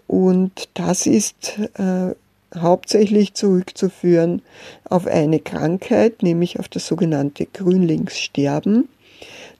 Und 0.07 0.69
das 0.75 1.07
ist 1.07 1.59
äh, 1.75 2.15
hauptsächlich 2.57 3.35
zurückzuführen 3.35 4.41
auf 4.89 5.07
eine 5.07 5.39
Krankheit, 5.39 6.23
nämlich 6.23 6.59
auf 6.59 6.69
das 6.69 6.87
sogenannte 6.87 7.45
Grünlingssterben. 7.47 8.89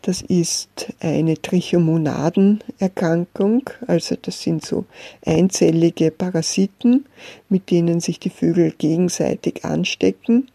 Das 0.03 0.23
ist 0.23 0.95
eine 1.01 1.41
Trichomonadenerkrankung, 1.41 3.69
also 3.87 4.17
das 4.21 4.41
sind 4.41 4.65
so 4.65 4.87
einzellige 5.27 6.11
Parasiten, 6.11 7.05
mit 7.51 7.71
denen 7.71 8.01
sich 8.01 8.19
die 8.19 8.31
Vögel 8.31 8.73
gegenseitig 8.73 9.65
anstecken. 9.65 10.49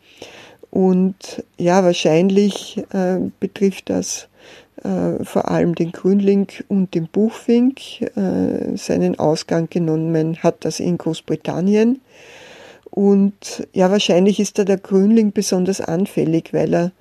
Und 0.71 1.45
ja, 1.57 1.83
wahrscheinlich 1.83 2.83
äh, 2.91 3.19
betrifft 3.39 3.91
das 3.91 4.27
äh, 4.85 5.23
vor 5.23 5.49
allem 5.49 5.73
den 5.75 5.91
Grünling 5.91 6.47
und 6.67 6.93
den 6.93 7.07
Buchfink. 7.07 8.01
Äh, 8.01 8.77
seinen 8.77 9.17
Ausgang 9.17 9.67
genommen 9.69 10.37
hat 10.43 10.63
das 10.63 10.79
in 10.79 10.97
Großbritannien. 10.97 12.01
Und 12.91 13.67
ja, 13.73 13.91
wahrscheinlich 13.91 14.39
ist 14.39 14.57
da 14.57 14.63
der 14.63 14.77
Grünling 14.77 15.33
besonders 15.33 15.81
anfällig, 15.81 16.53
weil 16.53 16.73
er 16.73 16.91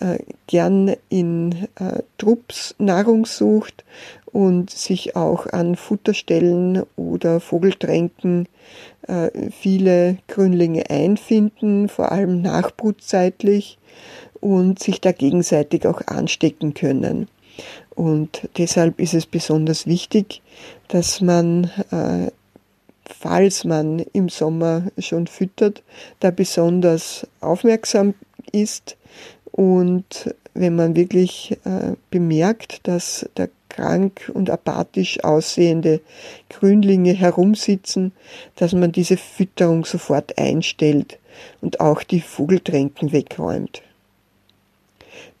äh, 0.00 0.18
gern 0.48 0.96
in 1.10 1.68
äh, 1.78 2.02
Trupps 2.18 2.74
Nahrung 2.78 3.24
sucht 3.24 3.84
und 4.24 4.70
sich 4.70 5.14
auch 5.14 5.46
an 5.46 5.76
Futterstellen 5.76 6.82
oder 6.96 7.38
Vogeltränken 7.38 8.48
äh, 9.06 9.30
viele 9.52 10.16
Grünlinge 10.26 10.90
einfinden, 10.90 11.88
vor 11.88 12.10
allem 12.10 12.42
nachbrutzeitlich 12.42 13.78
und 14.40 14.80
sich 14.80 15.00
da 15.00 15.12
gegenseitig 15.12 15.86
auch 15.86 16.00
anstecken 16.06 16.74
können. 16.74 17.28
Und 17.94 18.48
deshalb 18.58 19.00
ist 19.00 19.14
es 19.14 19.26
besonders 19.26 19.86
wichtig, 19.86 20.42
dass 20.88 21.20
man, 21.20 21.70
äh, 21.90 22.30
falls 23.04 23.64
man 23.64 24.00
im 24.12 24.28
Sommer 24.28 24.88
schon 24.98 25.26
füttert, 25.26 25.82
da 26.20 26.30
besonders 26.30 27.26
aufmerksam 27.40 28.14
ist 28.52 28.96
und 29.52 30.34
wenn 30.54 30.76
man 30.76 30.96
wirklich 30.96 31.56
äh, 31.64 31.94
bemerkt, 32.10 32.86
dass 32.86 33.28
da 33.34 33.46
krank 33.68 34.30
und 34.32 34.50
apathisch 34.50 35.22
aussehende 35.24 36.00
Grünlinge 36.48 37.12
herumsitzen, 37.12 38.12
dass 38.56 38.72
man 38.72 38.92
diese 38.92 39.16
Fütterung 39.16 39.84
sofort 39.84 40.38
einstellt 40.38 41.18
und 41.60 41.80
auch 41.80 42.04
die 42.04 42.20
Vogeltränken 42.20 43.12
wegräumt. 43.12 43.82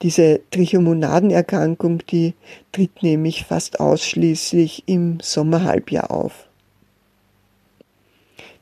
Diese 0.02 0.40
Trichomonadenerkrankung, 0.50 1.98
die 2.06 2.34
tritt 2.72 3.02
nämlich 3.02 3.44
fast 3.44 3.80
ausschließlich 3.80 4.84
im 4.86 5.18
Sommerhalbjahr 5.20 6.10
auf. 6.10 6.48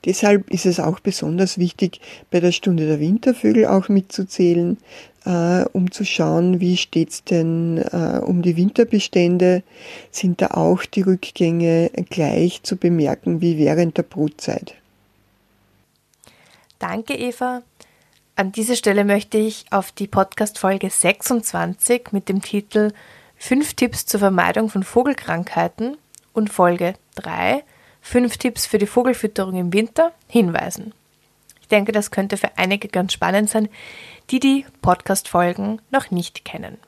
Deshalb 0.04 0.50
ist 0.50 0.66
es 0.66 0.80
auch 0.80 0.98
besonders 0.98 1.58
wichtig, 1.58 2.00
bei 2.30 2.40
der 2.40 2.50
Stunde 2.50 2.86
der 2.86 2.98
Wintervögel 2.98 3.66
auch 3.66 3.88
mitzuzählen, 3.88 4.78
äh, 5.24 5.64
um 5.72 5.92
zu 5.92 6.04
schauen, 6.04 6.60
wie 6.60 6.76
steht's 6.76 7.22
denn 7.22 7.78
äh, 7.78 8.18
um 8.18 8.42
die 8.42 8.56
Winterbestände, 8.56 9.62
sind 10.10 10.42
da 10.42 10.48
auch 10.48 10.84
die 10.84 11.02
Rückgänge 11.02 11.90
gleich 12.10 12.62
zu 12.64 12.76
bemerken 12.76 13.40
wie 13.40 13.58
während 13.58 13.96
der 13.96 14.02
Brutzeit. 14.02 14.74
Danke, 16.80 17.14
Eva. 17.14 17.62
An 18.34 18.50
dieser 18.50 18.76
Stelle 18.76 19.04
möchte 19.04 19.36
ich 19.36 19.66
auf 19.70 19.92
die 19.92 20.06
Podcast-Folge 20.06 20.88
26 20.88 22.12
mit 22.12 22.30
dem 22.30 22.40
Titel 22.40 22.92
Fünf 23.36 23.74
Tipps 23.74 24.06
zur 24.06 24.20
Vermeidung 24.20 24.70
von 24.70 24.84
Vogelkrankheiten 24.84 25.98
und 26.32 26.48
Folge 26.48 26.94
3 27.16 27.62
Fünf 28.00 28.38
Tipps 28.38 28.64
für 28.64 28.78
die 28.78 28.86
Vogelfütterung 28.86 29.56
im 29.56 29.72
Winter 29.74 30.12
hinweisen. 30.28 30.94
Ich 31.60 31.68
denke, 31.68 31.92
das 31.92 32.10
könnte 32.10 32.38
für 32.38 32.56
einige 32.56 32.88
ganz 32.88 33.12
spannend 33.12 33.50
sein, 33.50 33.68
die 34.30 34.40
die 34.40 34.64
Podcast-Folgen 34.80 35.82
noch 35.90 36.10
nicht 36.10 36.46
kennen. 36.46 36.78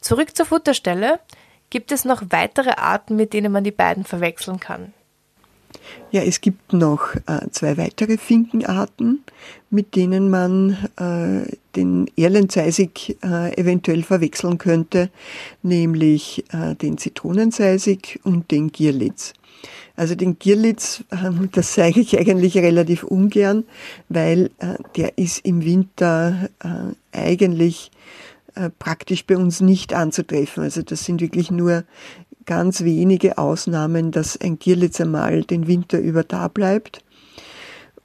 Zurück 0.00 0.34
zur 0.34 0.46
Futterstelle. 0.46 1.20
Gibt 1.68 1.92
es 1.92 2.06
noch 2.06 2.22
weitere 2.30 2.70
Arten, 2.70 3.14
mit 3.14 3.34
denen 3.34 3.52
man 3.52 3.62
die 3.62 3.72
beiden 3.72 4.04
verwechseln 4.04 4.58
kann? 4.58 4.94
Ja, 6.12 6.22
es 6.22 6.40
gibt 6.40 6.72
noch 6.72 7.14
äh, 7.26 7.48
zwei 7.52 7.76
weitere 7.76 8.18
Finkenarten, 8.18 9.22
mit 9.70 9.94
denen 9.94 10.28
man 10.28 10.76
äh, 10.96 11.56
den 11.76 12.10
Erlenseisig 12.16 13.16
äh, 13.22 13.56
eventuell 13.56 14.02
verwechseln 14.02 14.58
könnte, 14.58 15.10
nämlich 15.62 16.44
den 16.82 16.98
Zitronenseisig 16.98 18.20
und 18.24 18.50
den 18.50 18.72
Gierlitz. 18.72 19.34
Also 19.94 20.14
den 20.14 20.38
Gierlitz, 20.38 21.04
ähm, 21.12 21.48
das 21.52 21.74
zeige 21.74 22.00
ich 22.00 22.18
eigentlich 22.18 22.56
relativ 22.58 23.04
ungern, 23.04 23.64
weil 24.08 24.50
der 24.96 25.16
ist 25.16 25.44
im 25.44 25.64
Winter 25.64 26.48
eigentlich 27.12 27.90
praktisch 28.80 29.24
bei 29.26 29.36
uns 29.36 29.60
nicht 29.60 29.94
anzutreffen. 29.94 30.64
Also 30.64 30.82
das 30.82 31.04
sind 31.04 31.20
wirklich 31.20 31.52
nur 31.52 31.84
ganz 32.46 32.82
wenige 32.82 33.38
Ausnahmen, 33.38 34.10
dass 34.10 34.40
ein 34.40 34.58
Gierlitz 34.58 35.00
einmal 35.00 35.42
den 35.42 35.66
Winter 35.66 35.98
über 35.98 36.24
da 36.24 36.48
bleibt. 36.48 37.02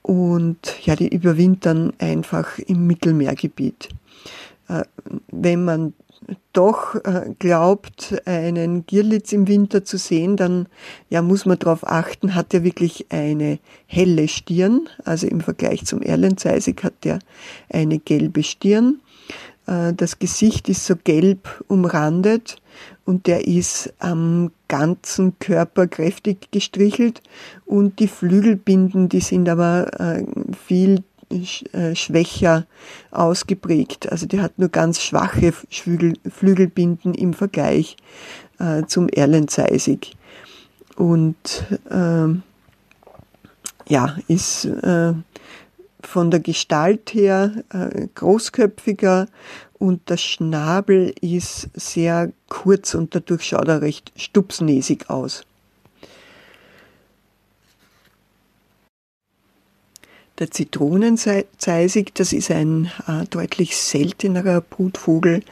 Und 0.02 0.76
ja, 0.84 0.94
die 0.94 1.08
überwintern 1.08 1.92
einfach 1.98 2.58
im 2.58 2.86
Mittelmeergebiet. 2.86 3.88
Äh, 4.68 4.84
wenn 5.32 5.64
man 5.64 5.94
doch 6.52 6.94
äh, 7.04 7.34
glaubt, 7.38 8.20
einen 8.24 8.86
Gierlitz 8.86 9.32
im 9.32 9.48
Winter 9.48 9.84
zu 9.84 9.98
sehen, 9.98 10.36
dann 10.36 10.66
ja, 11.10 11.22
muss 11.22 11.44
man 11.44 11.58
darauf 11.58 11.86
achten, 11.86 12.34
hat 12.34 12.54
er 12.54 12.64
wirklich 12.64 13.06
eine 13.10 13.58
helle 13.86 14.28
Stirn, 14.28 14.88
also 15.04 15.26
im 15.26 15.40
Vergleich 15.40 15.84
zum 15.84 16.02
Erlenzeisig 16.02 16.82
hat 16.82 17.04
er 17.04 17.18
eine 17.68 17.98
gelbe 17.98 18.42
Stirn 18.42 19.00
Äh, 19.66 19.92
das 19.94 20.18
Gesicht 20.18 20.68
ist 20.68 20.86
so 20.86 20.94
gelb 20.96 21.64
umrandet 21.68 22.56
und 23.04 23.26
der 23.26 23.46
ist 23.46 23.92
am 23.98 24.50
ganzen 24.68 25.38
Körper 25.38 25.86
kräftig 25.86 26.50
gestrichelt 26.50 27.22
und 27.64 27.98
die 27.98 28.08
Flügelbinden, 28.08 29.08
die 29.08 29.20
sind 29.20 29.48
aber 29.48 30.00
äh, 30.00 30.24
viel 30.66 31.02
äh, 31.30 31.94
schwächer 31.94 32.66
ausgeprägt. 33.10 34.10
Also 34.10 34.26
der 34.26 34.42
hat 34.42 34.58
nur 34.58 34.68
ganz 34.68 35.02
schwache 35.02 35.52
Flügelbinden 35.52 37.14
im 37.14 37.34
Vergleich 37.34 37.96
zum 38.86 39.10
Erlenzeisig. 39.10 40.16
Und 40.96 41.66
äh, 41.90 42.28
ja, 43.88 44.16
ist 44.28 44.64
äh, 44.64 45.12
von 46.00 46.30
der 46.30 46.40
Gestalt 46.40 47.12
her 47.12 47.52
äh, 47.72 48.08
großköpfiger 48.14 49.28
und 49.78 50.08
der 50.08 50.16
Schnabel 50.16 51.14
ist 51.20 51.68
sehr 51.74 52.32
kurz 52.48 52.94
und 52.94 53.14
dadurch 53.14 53.44
schaut 53.44 53.68
er 53.68 53.82
recht 53.82 54.12
stupsnäsig 54.16 55.10
aus. 55.10 55.44
Der 60.38 60.50
Zitronenzeisig, 60.50 62.14
das 62.14 62.34
ist 62.34 62.50
ein 62.50 62.90
äh, 63.06 63.24
deutlich 63.30 63.74
seltenerer 63.78 64.60
Brutvogel, 64.60 65.42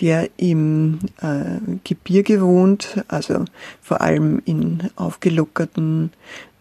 der 0.00 0.28
im 0.36 1.00
äh, 1.20 1.58
Gebirge 1.82 2.40
wohnt, 2.40 3.02
also 3.08 3.44
vor 3.82 4.00
allem 4.00 4.40
in 4.44 4.90
aufgelockerten 4.94 6.12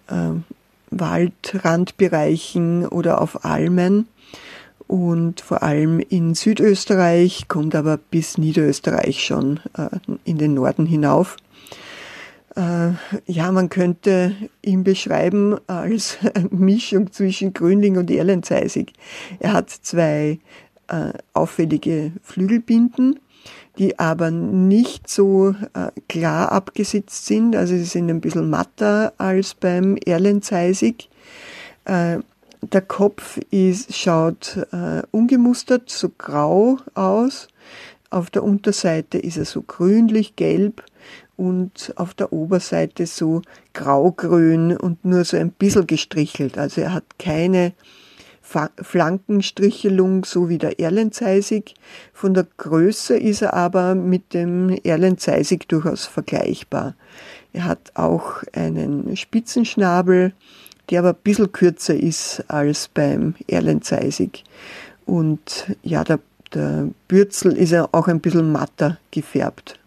äh, 0.08 0.32
Waldrandbereichen 0.90 2.88
oder 2.88 3.22
auf 3.22 3.46
Almen 3.46 4.08
und 4.88 5.42
vor 5.42 5.64
allem 5.64 6.00
in 6.00 6.34
Südösterreich, 6.34 7.48
kommt 7.48 7.76
aber 7.76 7.98
bis 7.98 8.38
Niederösterreich 8.38 9.24
schon 9.24 9.60
äh, 9.78 9.90
in 10.24 10.38
den 10.38 10.54
Norden 10.54 10.86
hinauf. 10.86 11.38
Äh, 12.56 12.94
ja, 13.26 13.52
man 13.52 13.70
könnte 13.70 14.36
ihn 14.64 14.84
beschreiben 14.84 15.58
als 15.68 16.18
Mischung 16.50 17.12
zwischen 17.12 17.54
Grünling 17.54 17.98
und 17.98 18.10
Erlenzeisig. 18.10 18.94
Er 19.40 19.54
hat 19.54 19.70
zwei 19.70 20.40
äh, 20.88 21.14
auffällige 21.34 22.14
Flügelbinden, 22.24 23.20
die 23.78 24.00
aber 24.00 24.32
nicht 24.32 25.08
so 25.08 25.54
äh, 25.74 25.92
klar 26.10 26.52
abgesetzt 26.52 27.28
sind. 27.28 27.56
Also 27.56 27.76
sie 27.76 27.84
sind 27.84 28.10
ein 28.10 28.22
bisschen 28.22 28.50
matter 28.50 29.14
als 29.18 29.54
beim 29.54 29.98
Erlenzeisig. 29.98 31.10
Der 32.62 32.82
Kopf 32.82 33.38
ist, 33.52 33.96
schaut 33.96 34.58
äh, 34.72 35.04
ungemustert, 35.12 35.90
so 35.90 36.10
grau 36.18 36.78
aus. 36.96 37.48
Auf 38.10 38.30
der 38.30 38.44
Unterseite 38.44 39.18
ist 39.18 39.38
er 39.38 39.46
so 39.46 39.62
grünlich-gelb 39.62 40.84
und 41.36 41.94
auf 41.98 42.14
der 42.14 42.34
Oberseite 42.34 43.06
so 43.06 43.42
graugrün 43.74 44.76
und 44.76 45.06
nur 45.06 45.24
so 45.24 45.38
ein 45.38 45.52
bisschen 45.52 45.88
gestrichelt. 45.88 46.58
Also 46.58 46.82
er 46.82 46.94
hat 46.94 47.20
keine 47.20 47.74
Flankenstrichelung, 48.42 50.24
so 50.24 50.50
wie 50.50 50.58
der 50.58 50.80
Erlenzeisig. 50.80 51.76
Von 52.14 52.34
der 52.34 52.48
Größe 52.58 53.18
ist 53.18 53.42
er 53.42 53.54
aber 53.54 53.94
mit 53.94 54.34
dem 54.34 54.70
Erlenzeisig 54.84 55.68
durchaus 55.68 56.06
vergleichbar. 56.06 56.96
Er 57.54 57.66
hat 57.66 57.92
auch 57.96 58.44
einen 58.54 59.16
Spitzenschnabel, 59.18 60.34
der 60.90 61.00
aber 61.00 61.10
ein 61.10 61.24
bisschen 61.24 61.52
kürzer 61.52 61.96
ist 61.96 62.44
als 62.48 62.88
beim 62.88 63.36
Erlenzeisig. 63.48 64.44
Und 65.06 65.68
ja, 65.84 66.04
der, 66.04 66.20
der 66.54 66.90
Bürzel 67.08 67.58
ist 67.58 67.72
ja 67.72 67.88
auch 67.92 68.08
ein 68.08 68.20
bisschen 68.20 68.52
matter 68.52 68.98
gefärbt. 69.12 69.80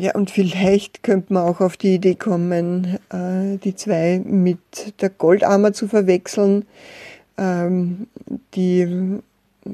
Ja, 0.00 0.14
und 0.14 0.30
vielleicht 0.30 1.02
könnte 1.02 1.32
man 1.32 1.42
auch 1.42 1.60
auf 1.60 1.76
die 1.76 1.94
Idee 1.94 2.14
kommen, 2.14 2.98
äh, 3.10 3.58
die 3.58 3.74
zwei 3.74 4.22
mit 4.24 4.60
der 5.00 5.10
Goldammer 5.10 5.72
zu 5.72 5.88
verwechseln, 5.88 6.66
ähm, 7.36 8.06
die 8.54 9.20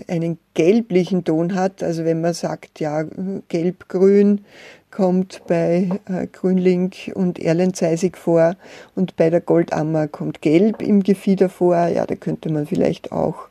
einen 0.09 0.39
gelblichen 0.55 1.25
Ton 1.25 1.55
hat. 1.55 1.83
Also 1.83 2.07
wenn 2.07 2.23
man 2.23 2.33
sagt, 2.33 2.81
ja, 2.81 3.05
gelb-grün 3.49 4.45
kommt 4.95 5.43
bei 5.49 5.91
äh, 6.07 6.29
Grünling 6.29 6.93
und 7.15 7.41
Erlenzeisig 7.41 8.17
vor 8.17 8.55
und 8.95 9.17
bei 9.17 9.29
der 9.29 9.41
Goldammer 9.41 10.07
kommt 10.07 10.41
gelb 10.41 10.83
im 10.83 11.03
Gefieder 11.03 11.49
vor. 11.49 11.89
Ja, 11.89 12.07
da 12.07 12.15
könnte 12.15 12.49
man 12.51 12.67
vielleicht 12.67 13.11
auch 13.11 13.49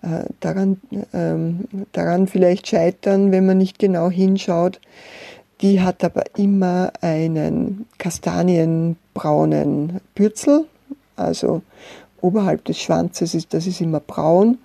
äh, 0.00 0.24
daran, 0.40 0.80
ähm, 1.12 1.64
daran 1.92 2.26
vielleicht 2.26 2.68
scheitern, 2.68 3.32
wenn 3.32 3.44
man 3.44 3.58
nicht 3.58 3.78
genau 3.78 4.10
hinschaut. 4.10 4.80
Die 5.60 5.82
hat 5.82 6.02
aber 6.04 6.22
immer 6.36 6.90
einen 7.02 7.84
kastanienbraunen 7.98 10.00
Bürzel, 10.14 10.64
also 11.16 11.60
oberhalb 12.20 12.64
des 12.64 12.78
Schwanzes 12.78 13.34
ist 13.34 13.54
das 13.54 13.66
ist 13.66 13.80
immer 13.80 14.00
braun 14.00 14.58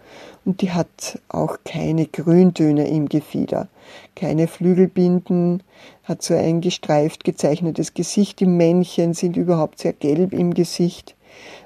und 0.45 0.61
die 0.61 0.71
hat 0.71 1.19
auch 1.29 1.57
keine 1.65 2.05
Grüntöne 2.05 2.87
im 2.87 3.09
Gefieder, 3.09 3.67
keine 4.15 4.47
Flügelbinden, 4.47 5.63
hat 6.03 6.21
so 6.21 6.33
ein 6.33 6.61
gestreift 6.61 7.23
gezeichnetes 7.23 7.93
Gesicht. 7.93 8.39
Die 8.39 8.45
Männchen 8.45 9.13
sind 9.13 9.37
überhaupt 9.37 9.79
sehr 9.79 9.93
gelb 9.93 10.33
im 10.33 10.53
Gesicht 10.53 11.15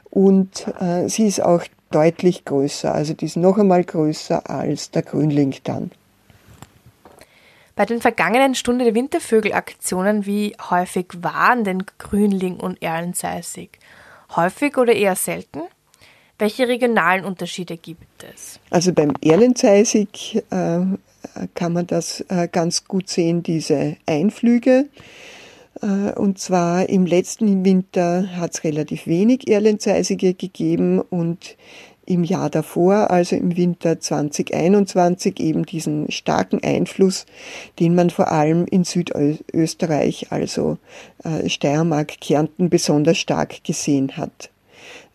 und 0.09 0.67
äh, 0.79 1.07
sie 1.07 1.27
ist 1.27 1.41
auch 1.41 1.63
deutlich 1.91 2.45
größer, 2.45 2.93
also 2.93 3.13
die 3.13 3.25
ist 3.25 3.37
noch 3.37 3.57
einmal 3.57 3.83
größer 3.83 4.49
als 4.49 4.91
der 4.91 5.03
Grünling 5.03 5.55
dann. 5.63 5.91
Bei 7.75 7.85
den 7.85 8.01
vergangenen 8.01 8.55
Stunde 8.55 8.85
der 8.85 8.95
Wintervögel-Aktionen, 8.95 10.25
wie 10.25 10.55
häufig 10.71 11.05
waren 11.21 11.63
denn 11.63 11.83
Grünling 11.99 12.59
und 12.59 12.81
Erlenzeisig? 12.81 13.77
Häufig 14.35 14.77
oder 14.77 14.93
eher 14.93 15.15
selten? 15.15 15.61
Welche 16.39 16.67
regionalen 16.67 17.25
Unterschiede 17.25 17.77
gibt 17.77 18.23
es? 18.23 18.59
Also 18.69 18.93
beim 18.93 19.13
Erlenzeisig 19.21 20.43
äh, 20.51 20.79
kann 21.55 21.73
man 21.73 21.87
das 21.87 22.21
äh, 22.29 22.47
ganz 22.51 22.85
gut 22.85 23.09
sehen, 23.09 23.41
diese 23.41 23.97
Einflüge. 24.05 24.87
Äh, 25.81 26.11
und 26.13 26.39
zwar 26.39 26.89
im 26.89 27.05
letzten 27.05 27.65
Winter 27.65 28.27
hat 28.35 28.53
es 28.53 28.63
relativ 28.63 29.07
wenig 29.07 29.47
Erlenzeisige 29.47 30.33
gegeben 30.33 31.01
und 31.01 31.57
im 32.05 32.23
Jahr 32.23 32.49
davor, 32.49 33.11
also 33.11 33.35
im 33.35 33.57
Winter 33.57 33.99
2021, 33.99 35.39
eben 35.41 35.65
diesen 35.65 36.09
starken 36.09 36.63
Einfluss, 36.63 37.25
den 37.79 37.95
man 37.95 38.09
vor 38.09 38.31
allem 38.31 38.65
in 38.65 38.85
Südösterreich, 38.85 40.31
also 40.31 40.77
äh, 41.23 41.49
Steiermark, 41.49 42.21
Kärnten 42.21 42.69
besonders 42.69 43.17
stark 43.17 43.63
gesehen 43.63 44.15
hat. 44.15 44.49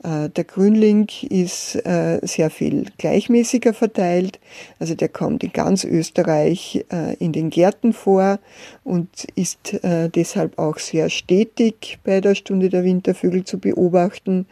Äh, 0.02 0.30
der 0.30 0.44
Grünling 0.44 1.08
ist 1.28 1.76
äh, 1.86 2.18
sehr 2.22 2.50
viel 2.50 2.86
gleichmäßiger 2.98 3.72
verteilt. 3.72 4.40
Also 4.78 4.94
der 4.94 5.08
kommt 5.08 5.44
in 5.44 5.52
ganz 5.52 5.84
Österreich 5.84 6.84
äh, 6.92 7.14
in 7.16 7.32
den 7.32 7.50
Gärten 7.50 7.92
vor 7.92 8.38
und 8.84 9.08
ist 9.36 9.78
deshalb 9.82 10.58
auch 10.58 10.78
sehr 10.78 11.08
stetig 11.08 11.98
bei 12.04 12.20
der 12.20 12.34
Stunde 12.34 12.68
der 12.68 12.84
Wintervögel 12.84 13.44
zu 13.44 13.58
beobachten. 13.58 14.46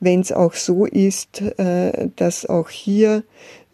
Wenn 0.00 0.20
es 0.20 0.32
auch 0.32 0.54
so 0.54 0.84
ist, 0.84 1.42
dass 2.16 2.46
auch 2.46 2.70
hier 2.70 3.22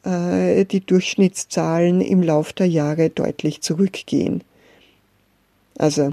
die 0.05 0.83
Durchschnittszahlen 0.87 2.01
im 2.01 2.23
Lauf 2.23 2.53
der 2.53 2.69
Jahre 2.69 3.11
deutlich 3.11 3.63
zurückgehen. 3.63 4.43
Also 5.79 6.13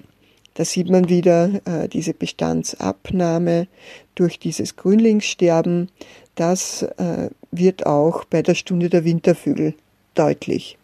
da 0.56 0.66
sieht 0.66 0.90
man 0.90 1.10
wieder 1.10 1.62
äh, 1.66 1.88
diese 1.88 2.14
Bestandsabnahme 2.14 3.68
durch 4.16 4.40
dieses 4.40 4.76
Grünlingssterben. 4.76 5.90
Das 6.36 6.84
äh, 6.84 7.30
wird 7.52 7.86
auch 7.86 8.26
bei 8.26 8.42
der 8.42 8.56
Stunde 8.56 8.90
der 8.90 9.06
Wintervögel 9.06 9.76
deutlich. 10.16 10.78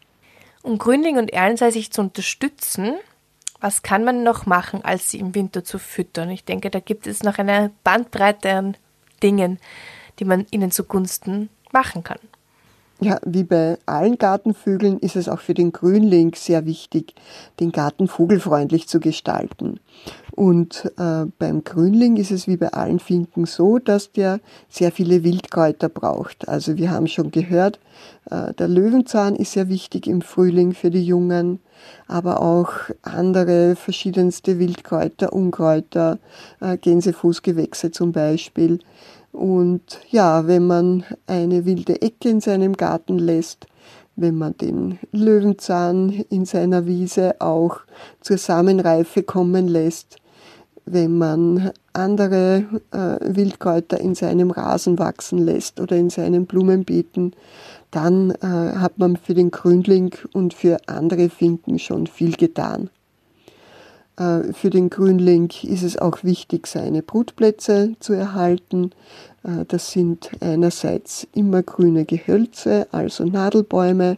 Um 0.64 0.78
Grünling 0.78 1.18
und 1.18 1.32
Erlensei 1.34 1.72
sich 1.72 1.92
zu 1.92 2.02
unterstützen, 2.02 2.96
was 3.60 3.82
kann 3.82 4.04
man 4.04 4.24
noch 4.24 4.46
machen, 4.46 4.84
als 4.84 5.10
sie 5.10 5.20
im 5.20 5.34
Winter 5.34 5.64
zu 5.64 5.80
füttern? 5.80 6.30
Ich 6.30 6.44
denke, 6.44 6.70
da 6.70 6.80
gibt 6.80 7.08
es 7.08 7.24
noch 7.24 7.38
eine 7.38 7.72
Bandbreite 7.84 8.52
an 8.52 8.78
Dingen, 9.24 9.60
die 10.20 10.26
man 10.26 10.46
ihnen 10.52 10.72
zugunsten 10.72 11.50
machen 11.72 12.04
kann. 12.04 12.20
Ja, 13.00 13.20
wie 13.24 13.44
bei 13.44 13.78
allen 13.86 14.18
Gartenvögeln 14.18 14.98
ist 14.98 15.16
es 15.16 15.30
auch 15.30 15.40
für 15.40 15.54
den 15.54 15.72
Grünling 15.72 16.34
sehr 16.34 16.66
wichtig, 16.66 17.14
den 17.60 17.72
Garten 17.72 18.08
vogelfreundlich 18.08 18.88
zu 18.88 19.00
gestalten. 19.00 19.80
Und 20.32 20.92
äh, 20.98 21.26
beim 21.38 21.64
Grünling 21.64 22.18
ist 22.18 22.32
es 22.32 22.48
wie 22.48 22.58
bei 22.58 22.70
allen 22.74 23.00
Finken 23.00 23.46
so, 23.46 23.78
dass 23.78 24.12
der 24.12 24.40
sehr 24.68 24.92
viele 24.92 25.24
Wildkräuter 25.24 25.90
braucht. 25.90 26.48
Also 26.48 26.78
wir 26.78 26.90
haben 26.90 27.08
schon 27.08 27.30
gehört, 27.30 27.80
äh, 28.32 28.54
der 28.54 28.68
Löwenzahn 28.68 29.36
ist 29.36 29.52
sehr 29.52 29.70
wichtig 29.70 30.08
im 30.08 30.22
Frühling 30.22 30.74
für 30.74 30.90
die 30.90 31.06
Jungen, 31.06 31.60
aber 32.08 32.42
auch 32.42 32.72
andere 33.04 33.76
verschiedenste 33.76 34.60
Wildkräuter, 34.60 35.34
Unkräuter, 35.34 36.18
äh, 36.62 36.78
Gänsefußgewächse 36.78 37.92
zum 37.92 38.12
Beispiel. 38.12 38.80
Und 39.32 40.00
ja, 40.10 40.48
wenn 40.48 40.66
man 40.66 41.04
eine 41.28 41.66
wilde 41.66 42.02
Ecke 42.02 42.30
in 42.30 42.42
seinem 42.42 42.74
Garten 42.74 43.20
lässt, 43.20 43.68
wenn 44.16 44.36
man 44.36 44.58
den 44.58 45.00
Löwenzahn 45.12 46.10
in 46.30 46.46
seiner 46.46 46.86
Wiese 46.86 47.40
auch 47.40 47.82
zur 48.20 48.38
Samenreife 48.38 49.24
kommen 49.24 49.68
lässt, 49.68 50.18
wenn 50.86 51.18
man 51.18 51.72
andere 51.94 52.64
äh, 52.92 53.36
Wildkräuter 53.36 54.00
in 54.00 54.16
seinem 54.16 54.52
Rasen 54.52 54.98
wachsen 54.98 55.40
lässt 55.40 55.80
oder 55.80 55.98
in 55.98 56.10
seinen 56.10 56.46
Blumenbeeten, 56.46 57.34
dann 57.92 58.32
äh, 58.32 58.48
hat 58.48 58.98
man 58.98 59.18
für 59.18 59.34
den 59.34 59.52
Grünling 59.52 60.16
und 60.34 60.54
für 60.54 60.78
andere 60.88 61.30
Finken 61.30 61.78
schon 61.78 62.08
viel 62.08 62.36
getan. 62.36 62.90
Äh, 64.18 64.54
für 64.54 64.70
den 64.70 64.90
Grünling 64.90 65.52
ist 65.64 65.84
es 65.84 65.98
auch 65.98 66.24
wichtig, 66.24 66.68
seine 66.68 67.02
Brutplätze 67.04 67.96
zu 68.00 68.14
erhalten. 68.14 68.92
Äh, 69.44 69.66
das 69.68 69.92
sind 69.92 70.32
einerseits 70.40 71.28
immergrüne 71.34 72.06
Gehölze, 72.06 72.88
also 72.92 73.24
Nadelbäume. 73.24 74.18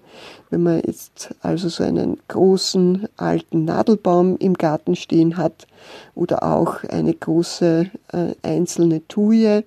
Wenn 0.49 0.63
man 0.63 0.81
jetzt 0.85 1.35
also 1.41 1.69
so 1.69 1.83
einen 1.83 2.17
großen 2.27 3.07
alten 3.17 3.65
Nadelbaum 3.65 4.37
im 4.37 4.53
Garten 4.53 4.95
stehen 4.95 5.37
hat 5.37 5.67
oder 6.15 6.43
auch 6.43 6.83
eine 6.85 7.13
große 7.13 7.91
äh, 8.13 8.33
einzelne 8.41 9.05
Tuje, 9.07 9.63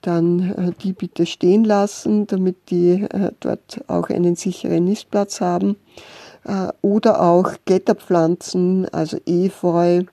dann 0.00 0.74
die 0.84 0.92
bitte 0.92 1.26
stehen 1.26 1.64
lassen, 1.64 2.28
damit 2.28 2.70
die 2.70 3.04
dort 3.40 3.80
auch 3.88 4.10
einen 4.10 4.36
sicheren 4.36 4.84
Nistplatz 4.84 5.40
haben. 5.40 5.76
Äh, 6.48 6.72
oder 6.80 7.20
auch 7.20 7.52
Kletterpflanzen, 7.66 8.88
also 8.88 9.18
Efeu 9.26 10.04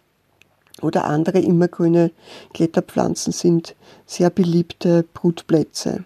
oder 0.82 1.06
andere 1.06 1.40
immergrüne 1.40 2.12
Kletterpflanzen 2.54 3.32
sind 3.32 3.74
sehr 4.06 4.30
beliebte 4.30 5.06
Brutplätze. 5.14 6.04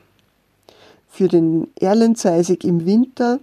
Für 1.07 1.27
den 1.27 1.67
Erlenzeisig 1.79 2.63
im 2.63 2.85
Winter, 2.85 3.39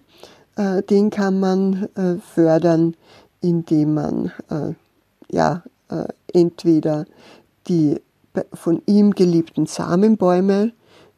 äh, 0.54 0.84
den 0.84 1.10
kann 1.10 1.40
man 1.40 1.88
äh, 1.96 2.18
fördern, 2.34 2.94
indem 3.40 3.94
man 3.94 4.32
ja, 5.30 5.62
entweder 6.32 7.04
die 7.68 8.00
von 8.52 8.82
ihm 8.86 9.12
geliebten 9.12 9.66
Samenbäume 9.66 10.72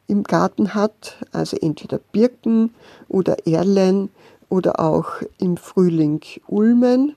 im 0.05 0.23
Garten 0.23 0.75
hat, 0.75 1.17
also 1.31 1.57
entweder 1.57 1.99
Birken 2.11 2.75
oder 3.07 3.47
Erlen 3.47 4.09
oder 4.49 4.79
auch 4.79 5.07
im 5.37 5.57
Frühling 5.57 6.21
Ulmen. 6.47 7.15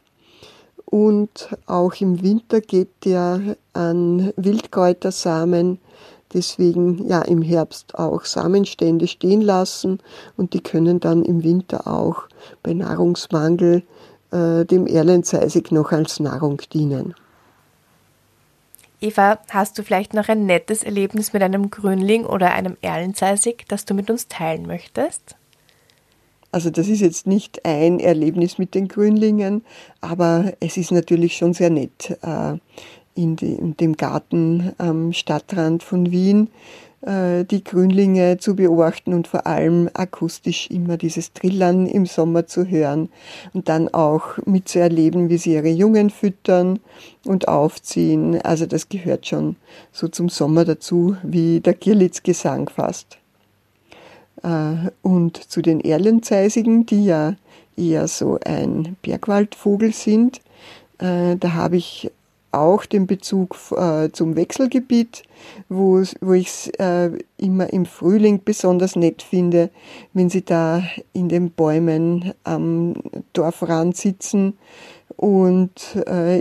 Und 0.84 1.48
auch 1.66 1.94
im 2.00 2.22
Winter 2.22 2.60
geht 2.60 2.90
der 3.06 3.56
an 3.72 4.32
Wildkräutersamen, 4.36 5.78
deswegen 6.34 7.08
ja 7.08 7.22
im 7.22 7.40
Herbst 7.40 7.98
auch 7.98 8.26
Samenstände 8.26 9.06
stehen 9.06 9.40
lassen 9.40 10.00
und 10.36 10.52
die 10.52 10.60
können 10.60 11.00
dann 11.00 11.24
im 11.24 11.42
Winter 11.42 11.86
auch 11.86 12.24
bei 12.62 12.74
Nahrungsmangel 12.74 13.82
äh, 14.32 14.64
dem 14.66 14.86
Erlenzeisig 14.86 15.72
noch 15.72 15.92
als 15.92 16.20
Nahrung 16.20 16.60
dienen. 16.72 17.14
Eva, 19.00 19.38
hast 19.50 19.78
du 19.78 19.82
vielleicht 19.82 20.14
noch 20.14 20.28
ein 20.28 20.46
nettes 20.46 20.84
Erlebnis 20.84 21.32
mit 21.32 21.42
einem 21.42 21.70
Grünling 21.70 22.24
oder 22.24 22.52
einem 22.52 22.76
Erlenzeisig, 22.82 23.64
das 23.68 23.84
du 23.84 23.94
mit 23.94 24.10
uns 24.10 24.28
teilen 24.28 24.66
möchtest? 24.66 25.36
Also 26.52 26.68
das 26.68 26.88
ist 26.88 27.00
jetzt 27.00 27.26
nicht 27.26 27.64
ein 27.64 27.98
Erlebnis 27.98 28.58
mit 28.58 28.74
den 28.74 28.86
Grünlingen, 28.86 29.64
aber 30.02 30.52
es 30.60 30.76
ist 30.76 30.92
natürlich 30.92 31.36
schon 31.36 31.54
sehr 31.54 31.70
nett, 31.70 32.16
äh, 32.22 32.58
in, 33.14 33.36
dem 33.80 33.96
Garten 33.96 34.72
am 34.76 35.12
Stadtrand 35.14 35.82
von 35.82 36.10
Wien 36.10 36.48
äh, 37.02 37.44
die 37.44 37.64
Grünlinge 37.64 38.36
zu 38.36 38.54
beobachten 38.54 39.14
und 39.14 39.28
vor 39.28 39.46
allem 39.46 39.88
akustisch 39.94 40.68
immer 40.70 40.98
dieses 40.98 41.32
Trillern 41.32 41.86
im 41.86 42.04
Sommer 42.04 42.46
zu 42.46 42.66
hören 42.66 43.08
und 43.54 43.70
dann 43.70 43.88
auch 43.88 44.38
mitzuerleben, 44.44 45.30
wie 45.30 45.38
sie 45.38 45.54
ihre 45.54 45.70
Jungen 45.70 46.10
füttern 46.10 46.80
und 47.24 47.48
aufziehen. 47.48 48.40
Also 48.42 48.66
das 48.66 48.90
gehört 48.90 49.26
schon 49.26 49.56
so 49.90 50.06
zum 50.06 50.28
Sommer 50.28 50.66
dazu, 50.66 51.16
wie 51.22 51.60
der 51.60 51.74
Girlitz-Gesang 51.74 52.68
fast. 52.68 53.21
Äh, 54.42 54.90
und 55.02 55.36
zu 55.36 55.62
den 55.62 55.80
Erlenzeisigen, 55.80 56.86
die 56.86 57.04
ja 57.04 57.34
eher 57.76 58.08
so 58.08 58.38
ein 58.44 58.96
Bergwaldvogel 59.02 59.92
sind, 59.92 60.40
äh, 60.98 61.36
da 61.36 61.54
habe 61.54 61.76
ich 61.76 62.10
auch 62.50 62.84
den 62.84 63.06
Bezug 63.06 63.56
äh, 63.70 64.10
zum 64.10 64.36
Wechselgebiet, 64.36 65.22
wo, 65.70 66.02
wo 66.20 66.32
ich 66.34 66.48
es 66.48 66.70
immer 67.38 67.72
im 67.72 67.86
Frühling 67.86 68.42
besonders 68.44 68.94
nett 68.94 69.22
finde, 69.22 69.70
wenn 70.12 70.28
sie 70.28 70.44
da 70.44 70.82
in 71.14 71.30
den 71.30 71.50
Bäumen 71.50 72.34
am 72.44 72.94
Dorfrand 73.32 73.96
sitzen 73.96 74.58
und 75.16 75.96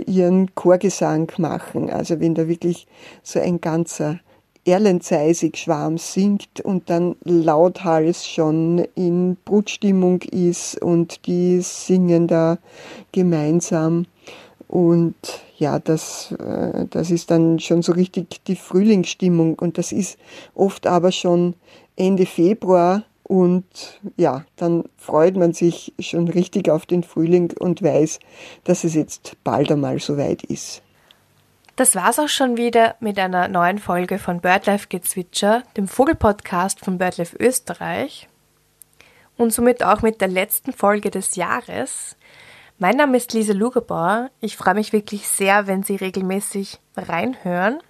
ihren 0.06 0.54
Chorgesang 0.54 1.32
machen. 1.38 1.90
Also 1.90 2.20
wenn 2.20 2.34
da 2.34 2.46
wirklich 2.46 2.86
so 3.22 3.40
ein 3.40 3.60
ganzer 3.60 4.20
Erlenzeisig-Schwarm 4.64 5.98
singt 5.98 6.60
und 6.62 6.88
dann 6.88 7.16
lauthals 7.24 8.26
schon 8.26 8.86
in 8.94 9.36
Brutstimmung 9.44 10.22
ist 10.22 10.80
und 10.80 11.26
die 11.26 11.60
singen 11.60 12.28
da 12.28 12.58
gemeinsam. 13.10 14.06
Und 14.68 15.14
ja, 15.58 15.78
das, 15.78 16.32
äh, 16.32 16.86
das 16.88 17.10
ist 17.10 17.30
dann 17.30 17.58
schon 17.58 17.82
so 17.82 17.92
richtig 17.92 18.44
die 18.44 18.56
Frühlingsstimmung 18.56 19.58
und 19.58 19.78
das 19.78 19.92
ist 19.92 20.18
oft 20.54 20.86
aber 20.86 21.12
schon 21.12 21.54
Ende 21.96 22.24
Februar 22.24 23.04
und 23.24 23.64
ja, 24.16 24.44
dann 24.56 24.84
freut 24.96 25.36
man 25.36 25.52
sich 25.52 25.92
schon 25.98 26.28
richtig 26.28 26.68
auf 26.68 26.86
den 26.86 27.02
Frühling 27.02 27.52
und 27.58 27.82
weiß, 27.82 28.18
dass 28.64 28.84
es 28.84 28.94
jetzt 28.94 29.36
bald 29.44 29.70
einmal 29.70 29.98
soweit 30.00 30.42
ist. 30.44 30.82
Das 31.82 31.96
war's 31.96 32.20
auch 32.20 32.28
schon 32.28 32.56
wieder 32.56 32.94
mit 33.00 33.18
einer 33.18 33.48
neuen 33.48 33.80
Folge 33.80 34.20
von 34.20 34.40
BirdLife 34.40 34.86
Gezwitscher, 34.86 35.64
dem 35.76 35.88
Vogelpodcast 35.88 36.78
von 36.78 36.96
BirdLife 36.96 37.36
Österreich. 37.40 38.28
Und 39.36 39.52
somit 39.52 39.82
auch 39.82 40.00
mit 40.00 40.20
der 40.20 40.28
letzten 40.28 40.72
Folge 40.72 41.10
des 41.10 41.34
Jahres. 41.34 42.16
Mein 42.78 42.98
Name 42.98 43.16
ist 43.16 43.32
Lisa 43.32 43.52
Lugerbauer. 43.52 44.30
Ich 44.40 44.56
freue 44.56 44.74
mich 44.74 44.92
wirklich 44.92 45.26
sehr, 45.26 45.66
wenn 45.66 45.82
Sie 45.82 45.96
regelmäßig 45.96 46.78
reinhören, 46.96 47.80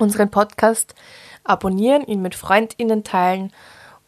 unseren 0.00 0.32
Podcast 0.32 0.96
abonnieren, 1.44 2.04
ihn 2.08 2.22
mit 2.22 2.34
FreundInnen 2.34 3.04
teilen 3.04 3.52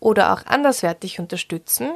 oder 0.00 0.32
auch 0.32 0.44
anderswertig 0.46 1.20
unterstützen. 1.20 1.92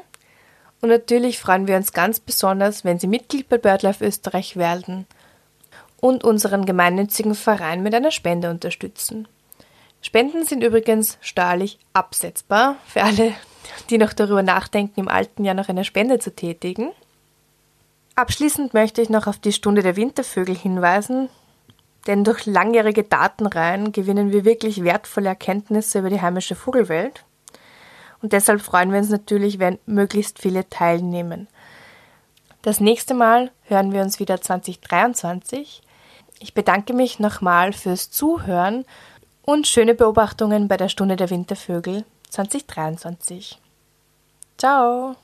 Und 0.81 0.91
natürlich 0.91 1.41
freuen 1.41 1.67
wir 1.67 1.75
uns 1.79 1.93
ganz 1.93 2.21
besonders, 2.21 2.85
wenn 2.85 3.01
Sie 3.01 3.09
Mitglied 3.09 3.49
bei 3.49 3.59
BirdLife 3.59 4.07
Österreich 4.07 4.57
werden 4.57 5.09
und 6.01 6.25
unseren 6.25 6.67
gemeinnützigen 6.67 7.35
Verein 7.35 7.83
mit 7.83 7.95
einer 7.95 8.11
Spende 8.11 8.51
unterstützen. 8.51 9.29
Spenden 10.03 10.45
sind 10.45 10.63
übrigens 10.63 11.19
steuerlich 11.21 11.79
absetzbar 11.93 12.77
für 12.87 13.03
alle, 13.03 13.33
die 13.91 13.99
noch 13.99 14.13
darüber 14.13 14.43
nachdenken, 14.43 15.01
im 15.01 15.09
alten 15.09 15.45
Jahr 15.45 15.55
noch 15.55 15.69
eine 15.69 15.85
Spende 15.85 16.19
zu 16.19 16.35
tätigen. 16.35 16.93
Abschließend 18.15 18.73
möchte 18.73 19.03
ich 19.03 19.11
noch 19.11 19.27
auf 19.27 19.39
die 19.39 19.53
Stunde 19.53 19.83
der 19.83 19.97
Wintervögel 19.97 20.57
hinweisen, 20.57 21.29
denn 22.07 22.25
durch 22.25 22.47
langjährige 22.47 23.03
Datenreihen 23.03 23.93
gewinnen 23.93 24.33
wir 24.33 24.45
wirklich 24.45 24.85
wertvolle 24.85 25.31
Erkenntnisse 25.31 25.99
über 25.99 26.11
die 26.11 26.23
heimische 26.23 26.55
Vogelwelt. 26.55 27.25
Und 28.23 28.33
deshalb 28.33 28.63
freuen 28.63 28.93
wir 28.93 28.99
uns 28.99 29.11
natürlich, 29.11 29.59
wenn 29.59 29.79
möglichst 29.87 30.39
viele 30.39 30.69
teilnehmen. 30.69 31.49
Das 32.63 32.81
nächste 32.81 33.15
Mal 33.15 33.51
hören 33.65 33.93
wir 33.93 34.03
uns 34.03 34.19
wieder 34.19 34.41
2023 34.41 35.83
ich 36.39 36.55
bedanke 36.55 36.93
mich 36.93 37.19
nochmal 37.19 37.73
fürs 37.73 38.11
Zuhören 38.11 38.85
und 39.43 39.67
schöne 39.67 39.95
Beobachtungen 39.95 40.69
bei 40.69 40.77
der 40.77 40.89
Stunde 40.89 41.17
der 41.17 41.31
Wintervögel 41.31 42.05
2023. 42.31 43.59
Ciao! 44.59 45.17